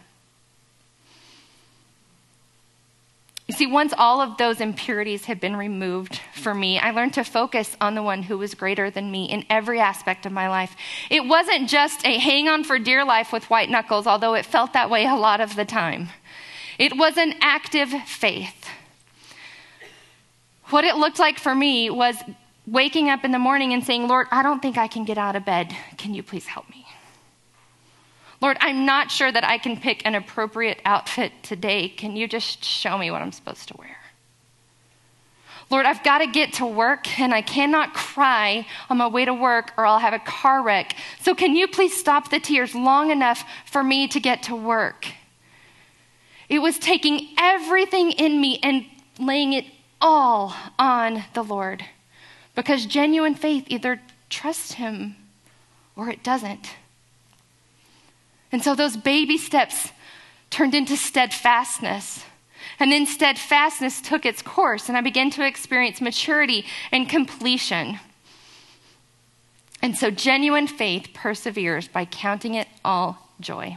You 3.46 3.54
see, 3.54 3.66
once 3.66 3.92
all 3.96 4.22
of 4.22 4.38
those 4.38 4.60
impurities 4.60 5.26
had 5.26 5.38
been 5.38 5.54
removed 5.54 6.18
for 6.32 6.54
me, 6.54 6.78
I 6.78 6.92
learned 6.92 7.12
to 7.14 7.24
focus 7.24 7.76
on 7.78 7.94
the 7.94 8.02
one 8.02 8.22
who 8.22 8.38
was 8.38 8.54
greater 8.54 8.90
than 8.90 9.10
me 9.10 9.26
in 9.26 9.44
every 9.50 9.80
aspect 9.80 10.24
of 10.24 10.32
my 10.32 10.48
life. 10.48 10.74
It 11.10 11.26
wasn't 11.26 11.68
just 11.68 12.06
a 12.06 12.18
hang 12.18 12.48
on 12.48 12.64
for 12.64 12.78
dear 12.78 13.04
life 13.04 13.32
with 13.32 13.50
white 13.50 13.68
knuckles, 13.68 14.06
although 14.06 14.32
it 14.32 14.46
felt 14.46 14.72
that 14.72 14.88
way 14.88 15.04
a 15.04 15.14
lot 15.14 15.42
of 15.42 15.56
the 15.56 15.66
time. 15.66 16.08
It 16.78 16.96
was 16.96 17.18
an 17.18 17.34
active 17.42 17.90
faith. 18.06 18.66
What 20.70 20.84
it 20.84 20.96
looked 20.96 21.18
like 21.18 21.38
for 21.38 21.54
me 21.54 21.90
was 21.90 22.16
waking 22.66 23.10
up 23.10 23.24
in 23.24 23.30
the 23.30 23.38
morning 23.38 23.74
and 23.74 23.84
saying, 23.84 24.08
Lord, 24.08 24.26
I 24.30 24.42
don't 24.42 24.62
think 24.62 24.78
I 24.78 24.88
can 24.88 25.04
get 25.04 25.18
out 25.18 25.36
of 25.36 25.44
bed. 25.44 25.76
Can 25.98 26.14
you 26.14 26.22
please 26.22 26.46
help 26.46 26.68
me? 26.70 26.83
Lord, 28.44 28.58
I'm 28.60 28.84
not 28.84 29.10
sure 29.10 29.32
that 29.32 29.42
I 29.42 29.56
can 29.56 29.78
pick 29.78 30.04
an 30.04 30.14
appropriate 30.14 30.78
outfit 30.84 31.32
today. 31.42 31.88
Can 31.88 32.14
you 32.14 32.28
just 32.28 32.62
show 32.62 32.98
me 32.98 33.10
what 33.10 33.22
I'm 33.22 33.32
supposed 33.32 33.68
to 33.68 33.76
wear? 33.78 33.96
Lord, 35.70 35.86
I've 35.86 36.04
got 36.04 36.18
to 36.18 36.26
get 36.26 36.52
to 36.54 36.66
work 36.66 37.18
and 37.18 37.32
I 37.32 37.40
cannot 37.40 37.94
cry 37.94 38.66
on 38.90 38.98
my 38.98 39.06
way 39.06 39.24
to 39.24 39.32
work 39.32 39.72
or 39.78 39.86
I'll 39.86 39.98
have 39.98 40.12
a 40.12 40.18
car 40.18 40.62
wreck. 40.62 40.94
So, 41.22 41.34
can 41.34 41.56
you 41.56 41.66
please 41.66 41.96
stop 41.96 42.28
the 42.28 42.38
tears 42.38 42.74
long 42.74 43.10
enough 43.10 43.44
for 43.64 43.82
me 43.82 44.08
to 44.08 44.20
get 44.20 44.42
to 44.42 44.54
work? 44.54 45.06
It 46.50 46.58
was 46.58 46.78
taking 46.78 47.28
everything 47.38 48.10
in 48.10 48.42
me 48.42 48.58
and 48.62 48.84
laying 49.18 49.54
it 49.54 49.64
all 50.02 50.54
on 50.78 51.24
the 51.32 51.42
Lord 51.42 51.82
because 52.54 52.84
genuine 52.84 53.36
faith 53.36 53.64
either 53.68 54.02
trusts 54.28 54.74
Him 54.74 55.16
or 55.96 56.10
it 56.10 56.22
doesn't. 56.22 56.74
And 58.54 58.62
so 58.62 58.76
those 58.76 58.96
baby 58.96 59.36
steps 59.36 59.90
turned 60.48 60.76
into 60.76 60.96
steadfastness. 60.96 62.24
And 62.78 62.92
then 62.92 63.04
steadfastness 63.04 64.00
took 64.00 64.24
its 64.24 64.42
course, 64.42 64.88
and 64.88 64.96
I 64.96 65.00
began 65.00 65.28
to 65.30 65.44
experience 65.44 66.00
maturity 66.00 66.64
and 66.92 67.08
completion. 67.08 67.98
And 69.82 69.98
so 69.98 70.08
genuine 70.08 70.68
faith 70.68 71.08
perseveres 71.12 71.88
by 71.88 72.04
counting 72.04 72.54
it 72.54 72.68
all 72.84 73.28
joy. 73.40 73.76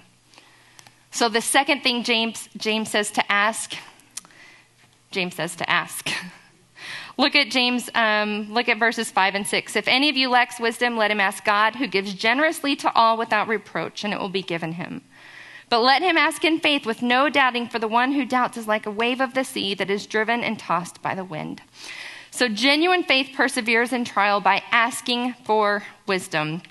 So 1.09 1.27
the 1.27 1.41
second 1.41 1.81
thing 1.81 2.03
James, 2.03 2.47
James 2.55 2.91
says 2.91 3.09
to 3.13 3.31
ask, 3.31 3.73
James 5.09 5.33
says 5.33 5.55
to 5.55 5.67
ask. 5.67 6.07
Look 7.17 7.35
at 7.35 7.49
James, 7.49 7.89
um, 7.95 8.53
look 8.53 8.69
at 8.69 8.77
verses 8.77 9.09
5 9.09 9.33
and 9.33 9.47
6. 9.47 9.75
If 9.75 9.87
any 9.87 10.07
of 10.09 10.15
you 10.15 10.29
lacks 10.29 10.59
wisdom, 10.59 10.97
let 10.97 11.09
him 11.09 11.19
ask 11.19 11.43
God, 11.43 11.75
who 11.75 11.87
gives 11.87 12.13
generously 12.13 12.75
to 12.77 12.93
all 12.93 13.17
without 13.17 13.47
reproach, 13.47 14.03
and 14.03 14.13
it 14.13 14.19
will 14.19 14.29
be 14.29 14.43
given 14.43 14.73
him. 14.73 15.01
But 15.69 15.81
let 15.81 16.03
him 16.03 16.15
ask 16.15 16.45
in 16.45 16.59
faith 16.59 16.85
with 16.85 17.01
no 17.01 17.27
doubting, 17.27 17.67
for 17.67 17.79
the 17.79 17.87
one 17.87 18.11
who 18.11 18.23
doubts 18.23 18.55
is 18.55 18.67
like 18.67 18.85
a 18.85 18.91
wave 18.91 19.19
of 19.19 19.33
the 19.33 19.43
sea 19.43 19.73
that 19.73 19.89
is 19.89 20.05
driven 20.05 20.43
and 20.43 20.59
tossed 20.59 21.01
by 21.01 21.15
the 21.15 21.25
wind. 21.25 21.61
So, 22.29 22.47
genuine 22.47 23.03
faith 23.03 23.31
perseveres 23.35 23.91
in 23.91 24.05
trial 24.05 24.39
by 24.39 24.61
asking 24.71 25.33
for 25.43 25.83
wisdom. 26.05 26.61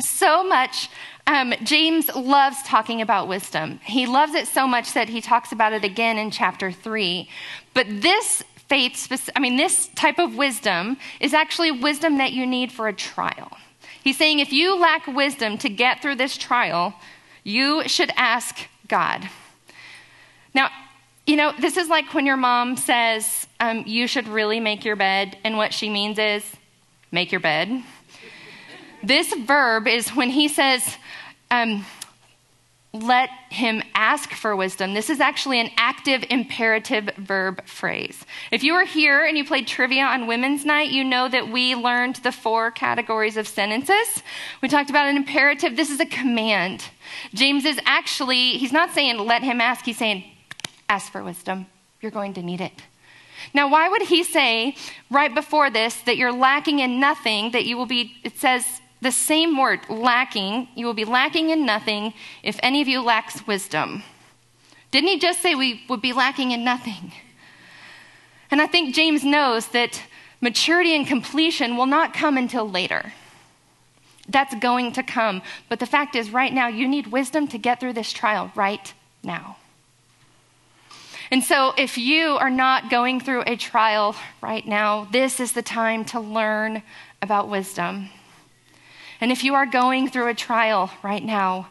So 0.00 0.42
much, 0.42 0.88
um, 1.26 1.52
James 1.62 2.08
loves 2.14 2.62
talking 2.62 3.02
about 3.02 3.28
wisdom. 3.28 3.80
He 3.84 4.06
loves 4.06 4.34
it 4.34 4.48
so 4.48 4.66
much 4.66 4.94
that 4.94 5.10
he 5.10 5.20
talks 5.20 5.52
about 5.52 5.74
it 5.74 5.84
again 5.84 6.16
in 6.16 6.30
chapter 6.30 6.72
3. 6.72 7.28
But 7.74 7.86
this 7.88 8.42
faith, 8.70 9.30
I 9.34 9.40
mean, 9.40 9.56
this 9.56 9.88
type 9.96 10.20
of 10.20 10.36
wisdom 10.36 10.96
is 11.18 11.34
actually 11.34 11.72
wisdom 11.72 12.18
that 12.18 12.32
you 12.32 12.46
need 12.46 12.70
for 12.70 12.86
a 12.86 12.92
trial. 12.92 13.50
He's 14.02 14.16
saying 14.16 14.38
if 14.38 14.52
you 14.52 14.78
lack 14.78 15.08
wisdom 15.08 15.58
to 15.58 15.68
get 15.68 16.00
through 16.00 16.14
this 16.14 16.36
trial, 16.38 16.94
you 17.42 17.86
should 17.88 18.12
ask 18.16 18.56
God. 18.86 19.28
Now, 20.54 20.70
you 21.26 21.36
know, 21.36 21.52
this 21.58 21.76
is 21.76 21.88
like 21.88 22.14
when 22.14 22.26
your 22.26 22.36
mom 22.36 22.76
says, 22.76 23.48
um, 23.58 23.82
you 23.86 24.06
should 24.06 24.28
really 24.28 24.60
make 24.60 24.84
your 24.84 24.96
bed, 24.96 25.36
and 25.44 25.56
what 25.56 25.74
she 25.74 25.90
means 25.90 26.18
is, 26.18 26.44
make 27.10 27.32
your 27.32 27.40
bed. 27.40 27.82
this 29.02 29.34
verb 29.34 29.88
is 29.88 30.10
when 30.10 30.30
he 30.30 30.46
says, 30.46 30.96
um, 31.50 31.84
let 32.92 33.30
him 33.50 33.82
ask 33.94 34.32
for 34.32 34.56
wisdom. 34.56 34.94
This 34.94 35.10
is 35.10 35.20
actually 35.20 35.60
an 35.60 35.70
active 35.76 36.24
imperative 36.28 37.10
verb 37.16 37.64
phrase. 37.64 38.24
If 38.50 38.64
you 38.64 38.74
were 38.74 38.84
here 38.84 39.24
and 39.24 39.38
you 39.38 39.44
played 39.44 39.68
trivia 39.68 40.02
on 40.02 40.26
Women's 40.26 40.64
Night, 40.64 40.90
you 40.90 41.04
know 41.04 41.28
that 41.28 41.50
we 41.50 41.76
learned 41.76 42.16
the 42.16 42.32
four 42.32 42.72
categories 42.72 43.36
of 43.36 43.46
sentences. 43.46 44.22
We 44.60 44.68
talked 44.68 44.90
about 44.90 45.06
an 45.06 45.16
imperative. 45.16 45.76
This 45.76 45.90
is 45.90 46.00
a 46.00 46.06
command. 46.06 46.84
James 47.32 47.64
is 47.64 47.78
actually, 47.86 48.52
he's 48.58 48.72
not 48.72 48.90
saying 48.90 49.18
let 49.18 49.44
him 49.44 49.60
ask, 49.60 49.84
he's 49.84 49.98
saying 49.98 50.24
ask 50.88 51.12
for 51.12 51.22
wisdom. 51.22 51.66
You're 52.00 52.10
going 52.10 52.34
to 52.34 52.42
need 52.42 52.60
it. 52.60 52.82
Now, 53.54 53.70
why 53.70 53.88
would 53.88 54.02
he 54.02 54.24
say 54.24 54.76
right 55.10 55.32
before 55.32 55.70
this 55.70 55.94
that 56.02 56.16
you're 56.16 56.32
lacking 56.32 56.80
in 56.80 56.98
nothing, 56.98 57.52
that 57.52 57.64
you 57.64 57.76
will 57.76 57.86
be, 57.86 58.16
it 58.24 58.36
says, 58.36 58.80
the 59.00 59.12
same 59.12 59.56
word, 59.56 59.80
lacking, 59.88 60.68
you 60.74 60.84
will 60.84 60.94
be 60.94 61.04
lacking 61.04 61.50
in 61.50 61.64
nothing 61.64 62.12
if 62.42 62.58
any 62.62 62.82
of 62.82 62.88
you 62.88 63.00
lacks 63.00 63.46
wisdom. 63.46 64.02
Didn't 64.90 65.08
he 65.08 65.18
just 65.18 65.40
say 65.40 65.54
we 65.54 65.82
would 65.88 66.02
be 66.02 66.12
lacking 66.12 66.50
in 66.50 66.64
nothing? 66.64 67.12
And 68.50 68.60
I 68.60 68.66
think 68.66 68.94
James 68.94 69.24
knows 69.24 69.68
that 69.68 70.02
maturity 70.40 70.94
and 70.94 71.06
completion 71.06 71.76
will 71.76 71.86
not 71.86 72.12
come 72.12 72.36
until 72.36 72.68
later. 72.68 73.12
That's 74.28 74.54
going 74.56 74.92
to 74.92 75.02
come. 75.02 75.42
But 75.68 75.80
the 75.80 75.86
fact 75.86 76.14
is, 76.14 76.30
right 76.30 76.52
now, 76.52 76.68
you 76.68 76.86
need 76.86 77.08
wisdom 77.08 77.48
to 77.48 77.58
get 77.58 77.80
through 77.80 77.94
this 77.94 78.12
trial 78.12 78.50
right 78.54 78.92
now. 79.22 79.56
And 81.30 81.44
so, 81.44 81.72
if 81.76 81.96
you 81.96 82.36
are 82.38 82.50
not 82.50 82.90
going 82.90 83.20
through 83.20 83.44
a 83.46 83.56
trial 83.56 84.16
right 84.40 84.66
now, 84.66 85.04
this 85.12 85.38
is 85.38 85.52
the 85.52 85.62
time 85.62 86.04
to 86.06 86.20
learn 86.20 86.82
about 87.22 87.48
wisdom. 87.48 88.10
And 89.20 89.30
if 89.30 89.44
you 89.44 89.54
are 89.54 89.66
going 89.66 90.08
through 90.08 90.28
a 90.28 90.34
trial 90.34 90.90
right 91.02 91.22
now, 91.22 91.68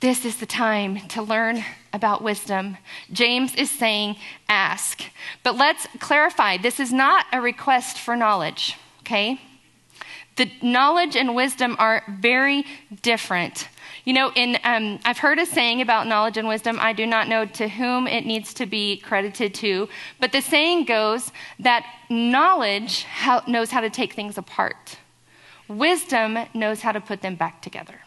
this 0.00 0.24
is 0.24 0.36
the 0.36 0.46
time 0.46 1.00
to 1.08 1.22
learn 1.22 1.64
about 1.92 2.22
wisdom. 2.22 2.76
James 3.10 3.54
is 3.54 3.70
saying, 3.70 4.16
ask. 4.48 5.02
But 5.42 5.56
let's 5.56 5.86
clarify 5.98 6.58
this 6.58 6.78
is 6.78 6.92
not 6.92 7.26
a 7.32 7.40
request 7.40 7.98
for 7.98 8.14
knowledge, 8.14 8.76
okay? 9.00 9.40
The 10.36 10.50
knowledge 10.60 11.16
and 11.16 11.34
wisdom 11.34 11.76
are 11.78 12.02
very 12.20 12.66
different. 13.02 13.68
You 14.04 14.12
know, 14.12 14.32
in 14.34 14.58
um, 14.64 15.00
I've 15.04 15.18
heard 15.18 15.38
a 15.38 15.46
saying 15.46 15.80
about 15.80 16.06
knowledge 16.06 16.36
and 16.36 16.46
wisdom. 16.46 16.78
I 16.80 16.92
do 16.92 17.06
not 17.06 17.26
know 17.26 17.46
to 17.46 17.68
whom 17.68 18.06
it 18.06 18.26
needs 18.26 18.52
to 18.54 18.66
be 18.66 18.98
credited 18.98 19.54
to, 19.54 19.88
but 20.20 20.32
the 20.32 20.42
saying 20.42 20.84
goes 20.84 21.32
that 21.60 21.86
knowledge 22.10 23.06
knows 23.46 23.70
how 23.70 23.80
to 23.80 23.88
take 23.88 24.12
things 24.12 24.36
apart. 24.36 24.98
Wisdom 25.68 26.38
knows 26.52 26.82
how 26.82 26.92
to 26.92 27.00
put 27.00 27.22
them 27.22 27.36
back 27.36 27.62
together. 27.62 28.00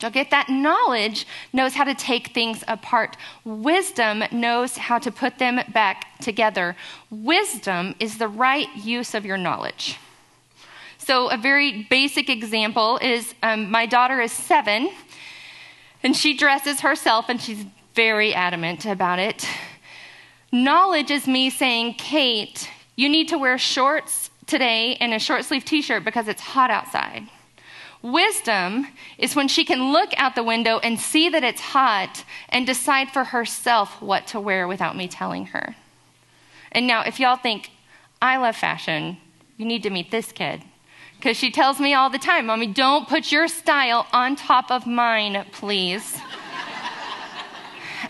You'll 0.00 0.10
get 0.10 0.30
that 0.30 0.50
knowledge 0.50 1.26
knows 1.52 1.74
how 1.74 1.84
to 1.84 1.94
take 1.94 2.28
things 2.28 2.62
apart. 2.68 3.16
Wisdom 3.44 4.24
knows 4.30 4.76
how 4.76 4.98
to 4.98 5.10
put 5.10 5.38
them 5.38 5.60
back 5.72 6.18
together. 6.18 6.76
Wisdom 7.10 7.94
is 7.98 8.18
the 8.18 8.28
right 8.28 8.68
use 8.76 9.14
of 9.14 9.24
your 9.24 9.38
knowledge. 9.38 9.96
So, 10.98 11.28
a 11.28 11.38
very 11.38 11.86
basic 11.88 12.28
example 12.28 12.98
is 13.00 13.32
um, 13.42 13.70
my 13.70 13.86
daughter 13.86 14.20
is 14.20 14.32
seven, 14.32 14.90
and 16.02 16.16
she 16.16 16.36
dresses 16.36 16.80
herself, 16.80 17.26
and 17.28 17.40
she's 17.40 17.64
very 17.94 18.34
adamant 18.34 18.84
about 18.84 19.18
it. 19.18 19.48
Knowledge 20.52 21.10
is 21.10 21.26
me 21.26 21.48
saying, 21.48 21.94
Kate, 21.94 22.68
you 22.96 23.08
need 23.08 23.28
to 23.28 23.38
wear 23.38 23.56
shorts 23.56 24.30
today 24.46 24.92
in 24.92 25.12
a 25.12 25.18
short 25.18 25.44
sleeve 25.44 25.64
t 25.64 25.82
shirt 25.82 26.04
because 26.04 26.28
it's 26.28 26.40
hot 26.40 26.70
outside. 26.70 27.28
Wisdom 28.02 28.86
is 29.18 29.34
when 29.34 29.48
she 29.48 29.64
can 29.64 29.92
look 29.92 30.10
out 30.16 30.34
the 30.34 30.44
window 30.44 30.78
and 30.78 31.00
see 31.00 31.28
that 31.28 31.42
it's 31.42 31.60
hot 31.60 32.24
and 32.48 32.66
decide 32.66 33.10
for 33.10 33.24
herself 33.24 34.00
what 34.00 34.26
to 34.28 34.38
wear 34.38 34.68
without 34.68 34.96
me 34.96 35.08
telling 35.08 35.46
her. 35.46 35.74
And 36.70 36.86
now, 36.86 37.02
if 37.02 37.18
y'all 37.18 37.36
think, 37.36 37.70
I 38.20 38.36
love 38.36 38.54
fashion, 38.54 39.16
you 39.56 39.64
need 39.64 39.82
to 39.82 39.90
meet 39.90 40.10
this 40.10 40.30
kid. 40.30 40.62
Because 41.16 41.36
she 41.36 41.50
tells 41.50 41.80
me 41.80 41.94
all 41.94 42.10
the 42.10 42.18
time, 42.18 42.46
Mommy, 42.46 42.66
don't 42.66 43.08
put 43.08 43.32
your 43.32 43.48
style 43.48 44.06
on 44.12 44.36
top 44.36 44.70
of 44.70 44.86
mine, 44.86 45.44
please. 45.50 46.18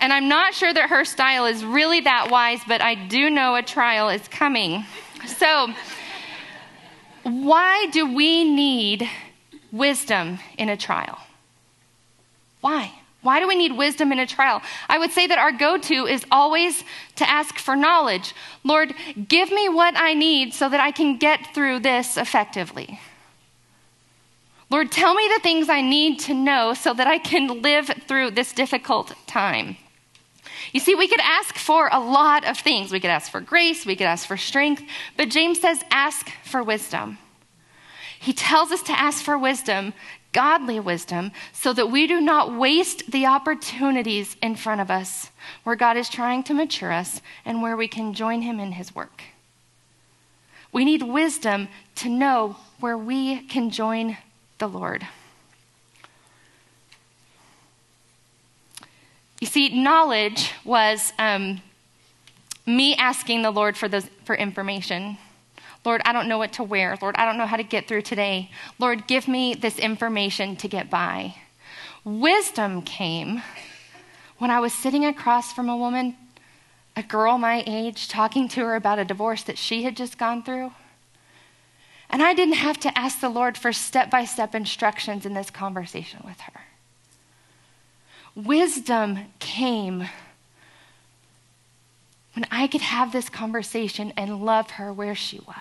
and 0.00 0.12
I'm 0.12 0.28
not 0.28 0.54
sure 0.54 0.74
that 0.74 0.90
her 0.90 1.04
style 1.04 1.46
is 1.46 1.64
really 1.64 2.00
that 2.00 2.30
wise, 2.30 2.60
but 2.66 2.82
I 2.82 2.96
do 2.96 3.30
know 3.30 3.54
a 3.54 3.62
trial 3.62 4.08
is 4.08 4.26
coming. 4.28 4.84
So, 5.26 5.72
why 7.26 7.86
do 7.86 8.14
we 8.14 8.44
need 8.44 9.08
wisdom 9.72 10.38
in 10.56 10.68
a 10.68 10.76
trial? 10.76 11.18
Why? 12.60 12.92
Why 13.22 13.40
do 13.40 13.48
we 13.48 13.56
need 13.56 13.76
wisdom 13.76 14.12
in 14.12 14.20
a 14.20 14.26
trial? 14.26 14.62
I 14.88 14.98
would 14.98 15.10
say 15.10 15.26
that 15.26 15.38
our 15.38 15.50
go 15.50 15.76
to 15.76 16.06
is 16.06 16.24
always 16.30 16.84
to 17.16 17.28
ask 17.28 17.58
for 17.58 17.74
knowledge. 17.74 18.32
Lord, 18.62 18.94
give 19.28 19.50
me 19.50 19.68
what 19.68 19.94
I 19.96 20.14
need 20.14 20.54
so 20.54 20.68
that 20.68 20.78
I 20.78 20.92
can 20.92 21.18
get 21.18 21.52
through 21.52 21.80
this 21.80 22.16
effectively. 22.16 23.00
Lord, 24.70 24.92
tell 24.92 25.14
me 25.14 25.28
the 25.34 25.42
things 25.42 25.68
I 25.68 25.80
need 25.80 26.20
to 26.20 26.34
know 26.34 26.74
so 26.74 26.94
that 26.94 27.08
I 27.08 27.18
can 27.18 27.60
live 27.60 27.90
through 28.06 28.32
this 28.32 28.52
difficult 28.52 29.12
time. 29.26 29.76
You 30.72 30.80
see, 30.80 30.94
we 30.94 31.08
could 31.08 31.20
ask 31.20 31.56
for 31.56 31.88
a 31.92 32.00
lot 32.00 32.44
of 32.44 32.58
things. 32.58 32.92
We 32.92 33.00
could 33.00 33.10
ask 33.10 33.30
for 33.30 33.40
grace, 33.40 33.86
we 33.86 33.96
could 33.96 34.06
ask 34.06 34.26
for 34.26 34.36
strength, 34.36 34.82
but 35.16 35.30
James 35.30 35.60
says, 35.60 35.82
ask 35.90 36.30
for 36.44 36.62
wisdom. 36.62 37.18
He 38.18 38.32
tells 38.32 38.72
us 38.72 38.82
to 38.84 38.98
ask 38.98 39.22
for 39.22 39.38
wisdom, 39.38 39.92
godly 40.32 40.80
wisdom, 40.80 41.32
so 41.52 41.72
that 41.72 41.90
we 41.90 42.06
do 42.06 42.20
not 42.20 42.54
waste 42.54 43.10
the 43.10 43.26
opportunities 43.26 44.36
in 44.42 44.56
front 44.56 44.80
of 44.80 44.90
us 44.90 45.30
where 45.64 45.76
God 45.76 45.96
is 45.96 46.08
trying 46.08 46.42
to 46.44 46.54
mature 46.54 46.92
us 46.92 47.20
and 47.44 47.62
where 47.62 47.76
we 47.76 47.88
can 47.88 48.14
join 48.14 48.42
Him 48.42 48.58
in 48.58 48.72
His 48.72 48.94
work. 48.94 49.22
We 50.72 50.84
need 50.84 51.02
wisdom 51.02 51.68
to 51.96 52.08
know 52.08 52.56
where 52.80 52.98
we 52.98 53.40
can 53.42 53.70
join 53.70 54.18
the 54.58 54.68
Lord. 54.68 55.06
You 59.40 59.46
see, 59.46 59.68
knowledge 59.82 60.52
was 60.64 61.12
um, 61.18 61.60
me 62.64 62.94
asking 62.96 63.42
the 63.42 63.50
Lord 63.50 63.76
for, 63.76 63.88
those, 63.88 64.08
for 64.24 64.34
information. 64.34 65.18
Lord, 65.84 66.00
I 66.04 66.12
don't 66.12 66.26
know 66.26 66.38
what 66.38 66.54
to 66.54 66.64
wear. 66.64 66.96
Lord, 67.00 67.14
I 67.16 67.24
don't 67.24 67.38
know 67.38 67.46
how 67.46 67.56
to 67.56 67.62
get 67.62 67.86
through 67.86 68.02
today. 68.02 68.50
Lord, 68.78 69.06
give 69.06 69.28
me 69.28 69.54
this 69.54 69.78
information 69.78 70.56
to 70.56 70.68
get 70.68 70.90
by. 70.90 71.36
Wisdom 72.02 72.82
came 72.82 73.42
when 74.38 74.50
I 74.50 74.60
was 74.60 74.72
sitting 74.72 75.04
across 75.04 75.52
from 75.52 75.68
a 75.68 75.76
woman, 75.76 76.16
a 76.96 77.02
girl 77.02 77.38
my 77.38 77.62
age, 77.66 78.08
talking 78.08 78.48
to 78.48 78.60
her 78.60 78.74
about 78.74 78.98
a 78.98 79.04
divorce 79.04 79.42
that 79.44 79.58
she 79.58 79.82
had 79.82 79.96
just 79.96 80.18
gone 80.18 80.42
through. 80.42 80.72
And 82.08 82.22
I 82.22 82.34
didn't 82.34 82.54
have 82.54 82.78
to 82.80 82.98
ask 82.98 83.20
the 83.20 83.28
Lord 83.28 83.58
for 83.58 83.72
step 83.72 84.10
by 84.10 84.24
step 84.24 84.54
instructions 84.54 85.26
in 85.26 85.34
this 85.34 85.50
conversation 85.50 86.22
with 86.24 86.40
her. 86.40 86.65
Wisdom 88.36 89.18
came 89.38 90.06
when 92.34 92.46
I 92.50 92.66
could 92.66 92.82
have 92.82 93.10
this 93.10 93.30
conversation 93.30 94.12
and 94.14 94.44
love 94.44 94.72
her 94.72 94.92
where 94.92 95.14
she 95.14 95.40
was. 95.40 95.56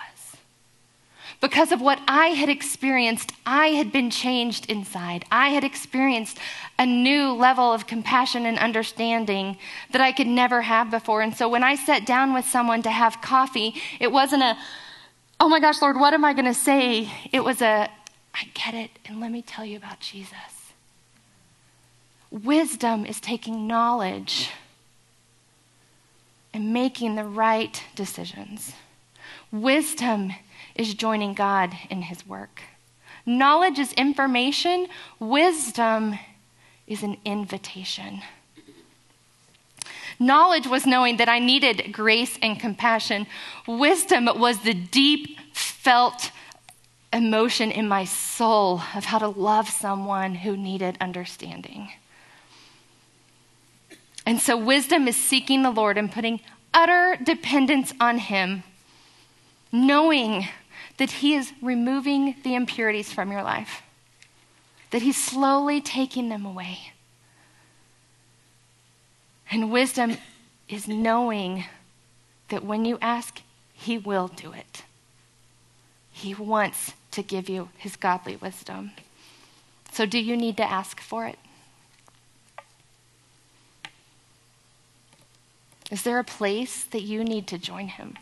Because 1.40 1.72
of 1.72 1.80
what 1.80 2.00
I 2.06 2.28
had 2.28 2.48
experienced, 2.48 3.32
I 3.46 3.68
had 3.68 3.92
been 3.92 4.10
changed 4.10 4.70
inside. 4.70 5.24
I 5.30 5.48
had 5.48 5.64
experienced 5.64 6.38
a 6.78 6.84
new 6.84 7.32
level 7.32 7.72
of 7.72 7.86
compassion 7.86 8.44
and 8.44 8.58
understanding 8.58 9.56
that 9.90 10.00
I 10.02 10.12
could 10.12 10.26
never 10.26 10.62
have 10.62 10.90
before. 10.90 11.22
And 11.22 11.34
so 11.34 11.48
when 11.48 11.62
I 11.62 11.74
sat 11.74 12.06
down 12.06 12.34
with 12.34 12.46
someone 12.46 12.82
to 12.82 12.90
have 12.90 13.22
coffee, 13.22 13.74
it 13.98 14.12
wasn't 14.12 14.42
a, 14.42 14.56
oh 15.40 15.48
my 15.48 15.60
gosh, 15.60 15.80
Lord, 15.80 15.96
what 15.96 16.14
am 16.14 16.24
I 16.24 16.34
going 16.34 16.46
to 16.46 16.54
say? 16.54 17.10
It 17.32 17.40
was 17.40 17.62
a, 17.62 17.90
I 18.34 18.44
get 18.54 18.74
it, 18.74 18.90
and 19.06 19.20
let 19.20 19.30
me 19.30 19.40
tell 19.40 19.64
you 19.64 19.78
about 19.78 20.00
Jesus. 20.00 20.55
Wisdom 22.44 23.06
is 23.06 23.18
taking 23.18 23.66
knowledge 23.66 24.50
and 26.52 26.72
making 26.72 27.14
the 27.14 27.24
right 27.24 27.82
decisions. 27.94 28.74
Wisdom 29.50 30.32
is 30.74 30.92
joining 30.92 31.32
God 31.32 31.72
in 31.88 32.02
his 32.02 32.26
work. 32.26 32.60
Knowledge 33.24 33.78
is 33.78 33.92
information, 33.94 34.86
wisdom 35.18 36.18
is 36.86 37.02
an 37.02 37.16
invitation. 37.24 38.20
Knowledge 40.18 40.66
was 40.66 40.86
knowing 40.86 41.16
that 41.16 41.28
I 41.28 41.38
needed 41.38 41.92
grace 41.92 42.38
and 42.42 42.60
compassion. 42.60 43.26
Wisdom 43.66 44.28
was 44.38 44.58
the 44.58 44.74
deep 44.74 45.38
felt 45.54 46.30
emotion 47.12 47.70
in 47.70 47.88
my 47.88 48.04
soul 48.04 48.82
of 48.94 49.06
how 49.06 49.18
to 49.18 49.28
love 49.28 49.70
someone 49.70 50.34
who 50.34 50.56
needed 50.56 50.98
understanding. 51.00 51.90
And 54.26 54.40
so, 54.40 54.56
wisdom 54.56 55.06
is 55.06 55.16
seeking 55.16 55.62
the 55.62 55.70
Lord 55.70 55.96
and 55.96 56.10
putting 56.10 56.40
utter 56.74 57.16
dependence 57.22 57.92
on 58.00 58.18
Him, 58.18 58.64
knowing 59.70 60.48
that 60.96 61.12
He 61.12 61.34
is 61.34 61.52
removing 61.62 62.34
the 62.42 62.56
impurities 62.56 63.12
from 63.12 63.30
your 63.30 63.44
life, 63.44 63.82
that 64.90 65.02
He's 65.02 65.22
slowly 65.22 65.80
taking 65.80 66.28
them 66.28 66.44
away. 66.44 66.92
And 69.48 69.70
wisdom 69.70 70.16
is 70.68 70.88
knowing 70.88 71.64
that 72.48 72.64
when 72.64 72.84
you 72.84 72.98
ask, 73.00 73.42
He 73.72 73.96
will 73.96 74.26
do 74.26 74.52
it. 74.52 74.82
He 76.10 76.34
wants 76.34 76.94
to 77.12 77.22
give 77.22 77.48
you 77.48 77.68
His 77.76 77.94
godly 77.94 78.34
wisdom. 78.34 78.90
So, 79.92 80.04
do 80.04 80.18
you 80.18 80.36
need 80.36 80.56
to 80.56 80.68
ask 80.68 81.00
for 81.00 81.26
it? 81.26 81.38
Is 85.90 86.02
there 86.02 86.18
a 86.18 86.24
place 86.24 86.84
that 86.84 87.02
you 87.02 87.22
need 87.22 87.46
to 87.48 87.58
join 87.58 87.88
Him? 87.88 88.16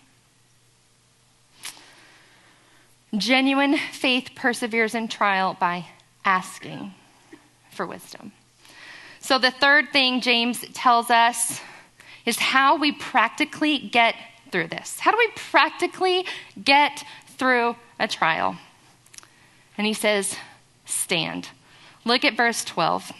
Genuine 3.16 3.76
faith 3.76 4.30
perseveres 4.34 4.94
in 4.94 5.08
trial 5.08 5.56
by 5.58 5.86
asking 6.24 6.94
for 7.70 7.86
wisdom. 7.86 8.32
So, 9.20 9.38
the 9.38 9.50
third 9.50 9.92
thing 9.92 10.20
James 10.20 10.60
tells 10.74 11.10
us 11.10 11.60
is 12.26 12.38
how 12.38 12.76
we 12.76 12.92
practically 12.92 13.78
get 13.78 14.14
through 14.50 14.68
this. 14.68 15.00
How 15.00 15.10
do 15.10 15.18
we 15.18 15.28
practically 15.34 16.26
get 16.62 17.04
through 17.26 17.76
a 17.98 18.08
trial? 18.08 18.56
And 19.78 19.86
he 19.86 19.94
says, 19.94 20.36
Stand. 20.84 21.48
Look 22.04 22.24
at 22.24 22.36
verse 22.36 22.64
12. 22.64 23.12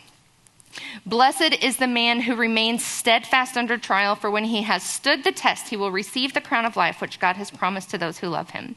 Blessed 1.07 1.63
is 1.63 1.77
the 1.77 1.87
man 1.87 2.21
who 2.21 2.35
remains 2.35 2.85
steadfast 2.85 3.57
under 3.57 3.79
trial, 3.79 4.15
for 4.15 4.31
when 4.31 4.45
he 4.45 4.63
has 4.63 4.83
stood 4.83 5.25
the 5.25 5.33
test, 5.33 5.69
he 5.69 5.77
will 5.77 5.91
receive 5.91 6.33
the 6.33 6.41
crown 6.41 6.65
of 6.65 6.77
life 6.77 7.01
which 7.01 7.21
God 7.21 7.37
has 7.37 7.51
promised 7.51 7.91
to 7.91 7.99
those 7.99 8.19
who 8.19 8.29
love 8.29 8.51
him. 8.51 8.77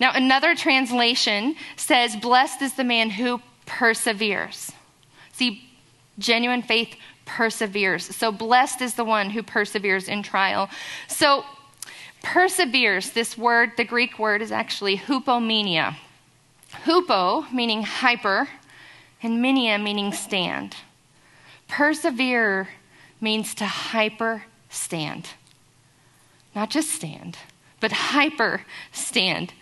Now, 0.00 0.12
another 0.14 0.54
translation 0.54 1.54
says, 1.76 2.16
Blessed 2.16 2.62
is 2.62 2.74
the 2.74 2.84
man 2.84 3.10
who 3.10 3.40
perseveres. 3.66 4.72
See, 5.32 5.68
genuine 6.18 6.62
faith 6.62 6.96
perseveres. 7.24 8.04
So, 8.16 8.32
blessed 8.32 8.82
is 8.82 8.94
the 8.94 9.04
one 9.04 9.30
who 9.30 9.42
perseveres 9.42 10.08
in 10.08 10.22
trial. 10.22 10.68
So, 11.08 11.44
perseveres, 12.22 13.10
this 13.10 13.38
word, 13.38 13.72
the 13.76 13.84
Greek 13.84 14.18
word 14.18 14.42
is 14.42 14.52
actually 14.52 14.96
hupomenia. 14.96 15.96
Hupo 16.84 17.50
meaning 17.52 17.82
hyper, 17.82 18.48
and 19.22 19.44
menia 19.44 19.80
meaning 19.80 20.12
stand. 20.12 20.76
Persevere 21.72 22.68
means 23.18 23.54
to 23.54 23.64
hyper 23.64 24.44
stand. 24.68 25.26
Not 26.54 26.68
just 26.68 26.90
stand, 26.90 27.38
but 27.80 27.92
hyper 27.92 28.66
stand. 28.92 29.54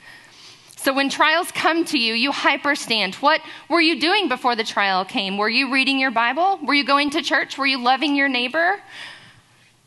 So 0.74 0.92
when 0.92 1.08
trials 1.08 1.52
come 1.52 1.84
to 1.84 1.96
you, 1.96 2.14
you 2.14 2.32
hyperstand. 2.32 3.14
What 3.22 3.40
were 3.68 3.80
you 3.80 4.00
doing 4.00 4.28
before 4.28 4.56
the 4.56 4.64
trial 4.64 5.04
came? 5.04 5.38
Were 5.38 5.48
you 5.48 5.72
reading 5.72 6.00
your 6.00 6.10
Bible? 6.10 6.58
Were 6.64 6.74
you 6.74 6.82
going 6.84 7.10
to 7.10 7.22
church? 7.22 7.56
Were 7.56 7.66
you 7.66 7.80
loving 7.80 8.16
your 8.16 8.28
neighbor? 8.28 8.80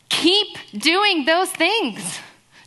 Keep 0.08 0.58
doing 0.78 1.26
those 1.26 1.52
things. 1.52 2.20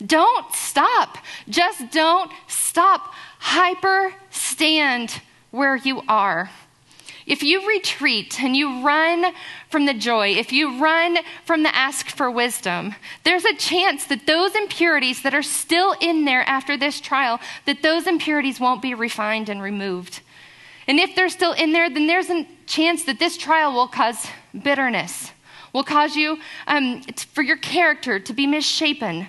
Don't 0.04 0.52
stop. 0.52 1.16
Just 1.48 1.90
don't 1.92 2.30
stop. 2.46 3.14
Hyper 3.38 4.12
stand 4.28 5.22
where 5.50 5.76
you 5.76 6.02
are. 6.08 6.50
If 7.26 7.42
you 7.42 7.66
retreat 7.66 8.40
and 8.40 8.56
you 8.56 8.84
run 8.84 9.34
from 9.68 9.86
the 9.86 9.94
joy, 9.94 10.30
if 10.30 10.52
you 10.52 10.80
run 10.80 11.18
from 11.44 11.64
the 11.64 11.74
ask 11.74 12.08
for 12.08 12.30
wisdom, 12.30 12.94
there's 13.24 13.44
a 13.44 13.56
chance 13.56 14.04
that 14.06 14.26
those 14.28 14.54
impurities 14.54 15.22
that 15.22 15.34
are 15.34 15.42
still 15.42 15.96
in 16.00 16.24
there 16.24 16.48
after 16.48 16.76
this 16.76 17.00
trial, 17.00 17.40
that 17.64 17.82
those 17.82 18.06
impurities 18.06 18.60
won't 18.60 18.80
be 18.80 18.94
refined 18.94 19.48
and 19.48 19.60
removed. 19.60 20.20
And 20.86 21.00
if 21.00 21.16
they're 21.16 21.28
still 21.28 21.52
in 21.52 21.72
there, 21.72 21.90
then 21.90 22.06
there's 22.06 22.30
a 22.30 22.46
chance 22.66 23.02
that 23.04 23.18
this 23.18 23.36
trial 23.36 23.72
will 23.72 23.88
cause 23.88 24.28
bitterness, 24.62 25.32
will 25.72 25.82
cause 25.82 26.14
you 26.14 26.38
um, 26.68 27.02
for 27.32 27.42
your 27.42 27.56
character 27.56 28.20
to 28.20 28.32
be 28.32 28.46
misshapen. 28.46 29.26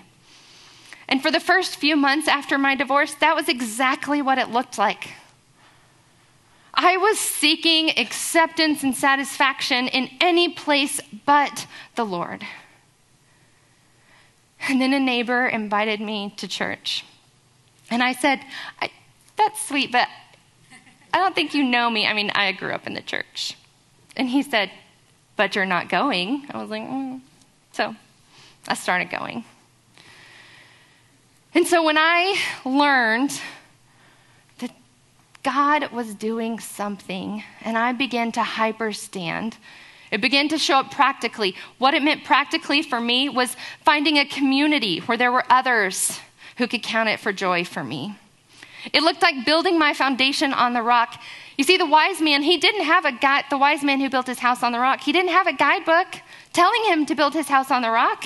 And 1.10 1.24
for 1.24 1.32
the 1.32 1.40
first 1.40 1.78
few 1.78 1.96
months 1.96 2.28
after 2.28 2.60
my 2.60 2.76
divorce, 2.76 3.16
that 3.16 3.36
was 3.36 3.50
exactly 3.50 4.22
what 4.22 4.38
it 4.38 4.50
looked 4.50 4.78
like. 4.78 5.10
I 6.80 6.98
was 6.98 7.18
seeking 7.18 7.90
acceptance 7.98 8.84
and 8.84 8.96
satisfaction 8.96 9.88
in 9.88 10.12
any 10.22 10.50
place 10.50 11.02
but 11.26 11.66
the 11.96 12.06
Lord. 12.06 12.46
And 14.70 14.80
then 14.80 14.94
a 14.94 15.00
neighbor 15.00 15.48
invited 15.48 16.00
me 16.00 16.36
to 16.38 16.48
church. 16.48 17.04
And 17.90 18.04
I 18.04 18.14
said, 18.14 18.42
I, 18.80 18.92
That's 19.38 19.68
sweet, 19.68 19.92
but 19.92 20.08
I 21.12 21.18
don't 21.18 21.34
think 21.34 21.56
you 21.56 21.64
know 21.64 21.90
me. 21.90 22.06
I 22.06 22.14
mean, 22.14 22.32
I 22.36 22.52
grew 22.52 22.74
up 22.74 22.86
in 22.86 22.94
the 22.94 23.02
church. 23.02 23.58
And 24.16 24.30
he 24.30 24.44
said, 24.44 24.70
But 25.36 25.56
you're 25.56 25.66
not 25.66 25.90
going. 25.90 26.46
I 26.52 26.62
was 26.62 26.70
like, 26.70 26.84
mm. 26.84 27.22
So 27.72 27.96
I 28.68 28.76
started 28.76 29.10
going. 29.10 29.46
And 31.56 31.66
so 31.66 31.84
when 31.84 31.98
I 31.98 32.38
learned 32.66 33.40
God 35.48 35.94
was 35.94 36.14
doing 36.14 36.60
something 36.60 37.42
and 37.62 37.78
I 37.78 37.94
began 37.94 38.34
to 38.34 38.42
hyperstand, 38.42 39.54
it 40.12 40.20
began 40.20 40.50
to 40.50 40.58
show 40.58 40.80
up 40.80 40.92
practically. 40.92 41.56
What 41.78 41.94
it 41.94 42.04
meant 42.04 42.26
practically 42.26 42.82
for 42.82 43.00
me 43.00 43.30
was 43.30 43.56
finding 43.86 44.18
a 44.18 44.26
community 44.26 45.00
where 45.00 45.18
there 45.18 45.32
were 45.32 45.46
others 45.50 46.20
who 46.58 46.68
could 46.68 46.84
count 46.84 47.08
it 47.08 47.22
for 47.22 47.32
joy 47.32 47.64
for 47.64 47.82
me. 47.82 48.18
It 48.92 49.04
looked 49.04 49.22
like 49.22 49.46
building 49.46 49.80
my 49.80 49.94
foundation 49.94 50.52
on 50.52 50.74
the 50.74 50.82
rock. 50.82 51.18
You 51.58 51.64
see, 51.64 51.78
the 51.78 51.86
wise 51.86 52.20
man, 52.20 52.44
he 52.44 52.58
didn't 52.58 52.84
have 52.84 53.06
a 53.06 53.14
guide, 53.14 53.46
the 53.50 53.58
wise 53.58 53.86
man 53.86 54.02
who 54.02 54.10
built 54.10 54.28
his 54.28 54.40
house 54.40 54.64
on 54.64 54.74
the 54.74 54.80
rock, 54.80 55.00
he 55.00 55.14
didn't 55.14 55.32
have 55.32 55.48
a 55.48 55.54
guidebook 55.54 56.08
telling 56.52 56.84
him 56.88 57.06
to 57.06 57.16
build 57.16 57.34
his 57.34 57.48
house 57.48 57.72
on 57.72 57.84
the 57.84 57.90
rock. 57.90 58.26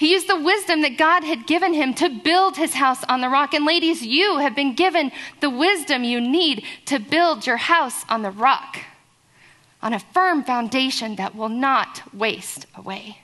He 0.00 0.12
used 0.12 0.28
the 0.28 0.40
wisdom 0.40 0.80
that 0.80 0.96
God 0.96 1.24
had 1.24 1.46
given 1.46 1.74
him 1.74 1.92
to 1.96 2.08
build 2.08 2.56
his 2.56 2.72
house 2.72 3.04
on 3.04 3.20
the 3.20 3.28
rock. 3.28 3.52
And 3.52 3.66
ladies, 3.66 4.02
you 4.02 4.38
have 4.38 4.56
been 4.56 4.74
given 4.74 5.12
the 5.40 5.50
wisdom 5.50 6.04
you 6.04 6.22
need 6.22 6.64
to 6.86 6.98
build 6.98 7.46
your 7.46 7.58
house 7.58 8.06
on 8.08 8.22
the 8.22 8.30
rock, 8.30 8.78
on 9.82 9.92
a 9.92 9.98
firm 9.98 10.42
foundation 10.42 11.16
that 11.16 11.34
will 11.34 11.50
not 11.50 12.14
waste 12.14 12.64
away. 12.74 13.18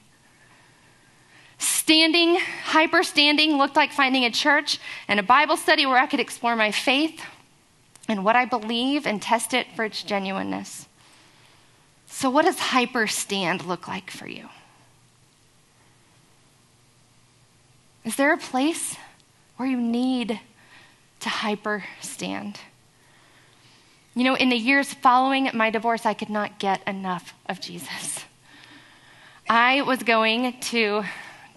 Standing, 1.56 2.36
hyper 2.64 3.02
standing, 3.02 3.56
looked 3.56 3.74
like 3.74 3.90
finding 3.90 4.26
a 4.26 4.30
church 4.30 4.78
and 5.08 5.18
a 5.18 5.22
Bible 5.22 5.56
study 5.56 5.86
where 5.86 5.96
I 5.96 6.06
could 6.06 6.20
explore 6.20 6.56
my 6.56 6.72
faith 6.72 7.22
and 8.06 8.22
what 8.22 8.36
I 8.36 8.44
believe 8.44 9.06
and 9.06 9.22
test 9.22 9.54
it 9.54 9.66
for 9.74 9.86
its 9.86 10.02
genuineness. 10.02 10.88
So, 12.06 12.28
what 12.28 12.44
does 12.44 12.58
hyper 12.58 13.06
stand 13.06 13.64
look 13.64 13.88
like 13.88 14.10
for 14.10 14.28
you? 14.28 14.50
Is 18.06 18.14
there 18.14 18.32
a 18.32 18.38
place 18.38 18.96
where 19.56 19.68
you 19.68 19.76
need 19.76 20.38
to 21.18 21.28
hyper 21.28 21.82
stand? 22.00 22.60
You 24.14 24.22
know, 24.22 24.36
in 24.36 24.48
the 24.48 24.56
years 24.56 24.94
following 24.94 25.50
my 25.54 25.70
divorce, 25.70 26.06
I 26.06 26.14
could 26.14 26.30
not 26.30 26.60
get 26.60 26.86
enough 26.86 27.34
of 27.46 27.60
Jesus. 27.60 28.24
I 29.48 29.82
was 29.82 30.04
going 30.04 30.60
to 30.60 31.02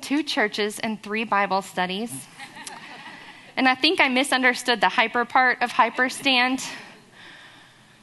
two 0.01 0.23
churches 0.23 0.79
and 0.79 1.01
three 1.03 1.23
Bible 1.23 1.61
studies. 1.61 2.11
And 3.55 3.67
I 3.67 3.75
think 3.75 4.01
I 4.01 4.07
misunderstood 4.07 4.81
the 4.81 4.89
hyper 4.89 5.25
part 5.25 5.61
of 5.61 5.71
hyper 5.71 6.09
stand. 6.09 6.63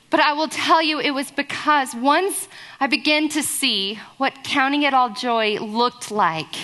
But 0.09 0.21
I 0.21 0.35
will 0.35 0.49
tell 0.49 0.81
you, 0.81 1.01
it 1.01 1.11
was 1.11 1.33
because 1.33 1.97
once 1.97 2.47
I 2.79 2.87
began 2.87 3.29
to 3.31 3.43
see 3.43 3.99
what 4.19 4.45
counting 4.45 4.85
it 4.85 4.95
all 4.95 5.11
joy 5.11 5.59
looked 5.59 6.13
like, 6.13 6.55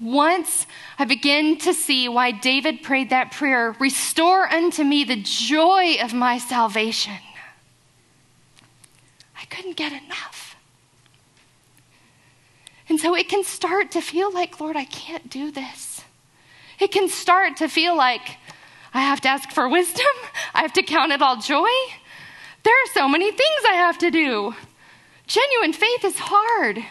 once 0.00 0.66
I 0.98 1.04
begin 1.04 1.58
to 1.58 1.74
see 1.74 2.08
why 2.08 2.30
David 2.30 2.82
prayed 2.82 3.10
that 3.10 3.32
prayer, 3.32 3.76
restore 3.78 4.48
unto 4.48 4.82
me 4.82 5.04
the 5.04 5.20
joy 5.22 5.96
of 6.02 6.14
my 6.14 6.38
salvation, 6.38 7.18
I 9.38 9.44
couldn't 9.46 9.76
get 9.76 9.92
enough. 9.92 10.56
And 12.88 12.98
so 12.98 13.14
it 13.14 13.28
can 13.28 13.44
start 13.44 13.92
to 13.92 14.00
feel 14.00 14.32
like, 14.32 14.58
Lord, 14.60 14.76
I 14.76 14.84
can't 14.84 15.30
do 15.30 15.50
this. 15.50 16.02
It 16.80 16.90
can 16.90 17.08
start 17.08 17.58
to 17.58 17.68
feel 17.68 17.94
like 17.94 18.38
I 18.94 19.02
have 19.02 19.20
to 19.20 19.28
ask 19.28 19.50
for 19.50 19.68
wisdom, 19.68 20.06
I 20.54 20.62
have 20.62 20.72
to 20.72 20.82
count 20.82 21.12
it 21.12 21.22
all 21.22 21.36
joy. 21.36 21.68
There 22.62 22.74
are 22.74 22.92
so 22.94 23.08
many 23.08 23.30
things 23.30 23.62
I 23.68 23.74
have 23.74 23.98
to 23.98 24.10
do. 24.10 24.54
Genuine 25.26 25.72
faith 25.72 26.04
is 26.04 26.18
hard. 26.18 26.84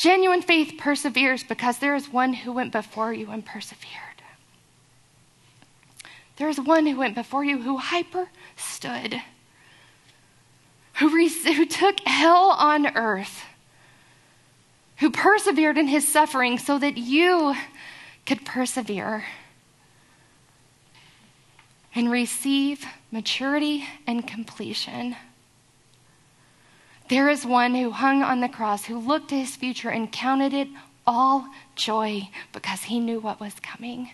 Genuine 0.00 0.40
faith 0.40 0.78
perseveres 0.78 1.44
because 1.44 1.76
there 1.76 1.94
is 1.94 2.10
one 2.10 2.32
who 2.32 2.52
went 2.52 2.72
before 2.72 3.12
you 3.12 3.30
and 3.30 3.44
persevered. 3.44 4.22
There 6.36 6.48
is 6.48 6.58
one 6.58 6.86
who 6.86 6.96
went 6.96 7.14
before 7.14 7.44
you 7.44 7.60
who 7.60 7.76
hyper 7.76 8.30
stood, 8.56 9.20
who, 10.94 11.14
re- 11.14 11.28
who 11.28 11.66
took 11.66 12.00
hell 12.06 12.56
on 12.58 12.86
earth 12.96 13.44
who 15.00 15.10
persevered 15.10 15.76
in 15.76 15.88
his 15.88 16.08
suffering 16.08 16.58
so 16.58 16.78
that 16.78 16.96
you 16.96 17.54
could 18.24 18.44
persevere 18.46 19.24
and 21.94 22.10
receive 22.10 22.86
maturity 23.10 23.86
and 24.06 24.26
completion. 24.26 25.16
There 27.10 27.28
is 27.28 27.44
one 27.44 27.74
who 27.74 27.90
hung 27.90 28.22
on 28.22 28.38
the 28.38 28.48
cross, 28.48 28.84
who 28.84 28.96
looked 28.96 29.30
to 29.30 29.38
his 29.38 29.56
future 29.56 29.90
and 29.90 30.12
counted 30.12 30.54
it 30.54 30.68
all 31.04 31.48
joy 31.74 32.28
because 32.52 32.84
he 32.84 33.00
knew 33.00 33.18
what 33.18 33.40
was 33.40 33.54
coming. 33.54 34.12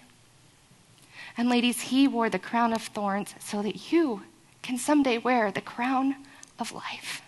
And, 1.37 1.50
ladies, 1.50 1.82
he 1.82 2.09
wore 2.09 2.30
the 2.30 2.38
crown 2.38 2.72
of 2.72 2.80
thorns 2.80 3.35
so 3.38 3.61
that 3.61 3.92
you 3.92 4.22
can 4.62 4.78
someday 4.78 5.18
wear 5.18 5.50
the 5.50 5.61
crown 5.61 6.16
of 6.59 6.72
life. 6.72 7.20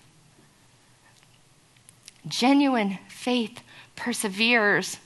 Genuine 2.26 2.98
faith 3.06 3.60
perseveres 3.94 4.96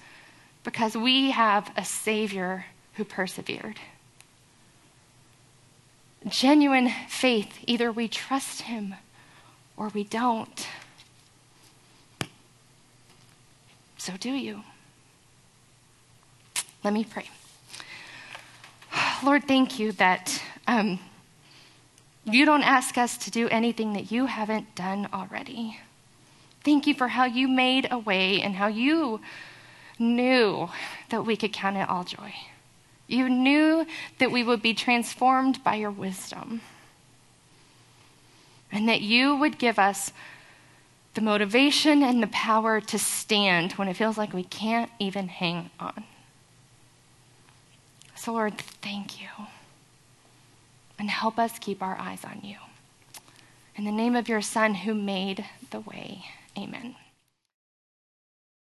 because 0.63 0.97
we 0.97 1.33
have 1.33 1.73
a 1.77 1.85
Savior 1.85 2.67
who 2.95 3.05
persevered. 3.05 3.81
Genuine 6.29 6.93
faith, 7.09 7.59
either 7.67 7.91
we 7.91 8.07
trust 8.07 8.63
Him 8.63 8.95
or 9.83 9.89
we 9.89 10.05
don't. 10.05 10.69
So 13.99 14.13
do 14.17 14.31
you. 14.31 14.63
Let 16.85 16.95
me 16.95 17.03
pray. 17.03 17.29
Lord, 19.25 19.49
thank 19.49 19.81
you 19.81 19.91
that 19.93 20.41
um, 20.69 21.01
you 22.25 22.45
don't 22.45 22.63
ask 22.63 22.97
us 22.97 23.19
to 23.19 23.33
do 23.33 23.49
anything 23.49 23.95
that 23.95 24.13
you 24.13 24.27
haven't 24.27 24.73
done 24.77 25.09
already. 25.13 25.81
Thank 26.63 26.87
you 26.87 26.95
for 26.95 27.09
how 27.09 27.25
you 27.25 27.49
made 27.49 27.89
a 27.91 27.99
way 27.99 28.41
and 28.41 28.55
how 28.55 28.69
you 28.69 29.21
knew 29.99 30.71
that 31.09 31.27
we 31.27 31.37
could 31.37 31.53
count 31.53 31.77
it 31.77 31.89
all 31.89 32.05
joy. 32.05 32.33
You 33.09 33.29
knew 33.29 33.85
that 34.19 34.31
we 34.31 34.45
would 34.45 34.63
be 34.63 34.75
transformed 34.75 35.65
by 35.65 35.75
your 35.75 35.91
wisdom 35.91 36.61
and 38.73 38.89
that 38.89 39.03
you 39.03 39.37
would 39.37 39.59
give 39.59 39.79
us 39.79 40.13
the 41.15 41.21
motivation 41.21 42.03
and 42.03 42.23
the 42.23 42.29
power 42.29 42.81
to 42.81 42.99
stand 42.99 43.73
when 43.73 43.87
it 43.87 43.97
feels 43.97 44.17
like 44.17 44.33
we 44.33 44.45
can't 44.45 44.91
even 44.99 45.29
hang 45.29 45.71
on. 45.79 46.05
So, 48.17 48.33
Lord, 48.33 48.57
thank 48.57 49.21
you. 49.21 49.29
And 50.99 51.11
help 51.11 51.39
us 51.39 51.59
keep 51.59 51.83
our 51.83 51.99
eyes 51.99 52.25
on 52.25 52.41
you. 52.43 52.57
In 53.77 53.85
the 53.85 53.93
name 53.93 54.17
of 54.17 54.29
your 54.29 54.41
Son 54.41 54.75
who 54.75 54.95
made 54.95 55.45
the 55.71 55.81
way. 55.81 56.25
Amen. 56.57 56.95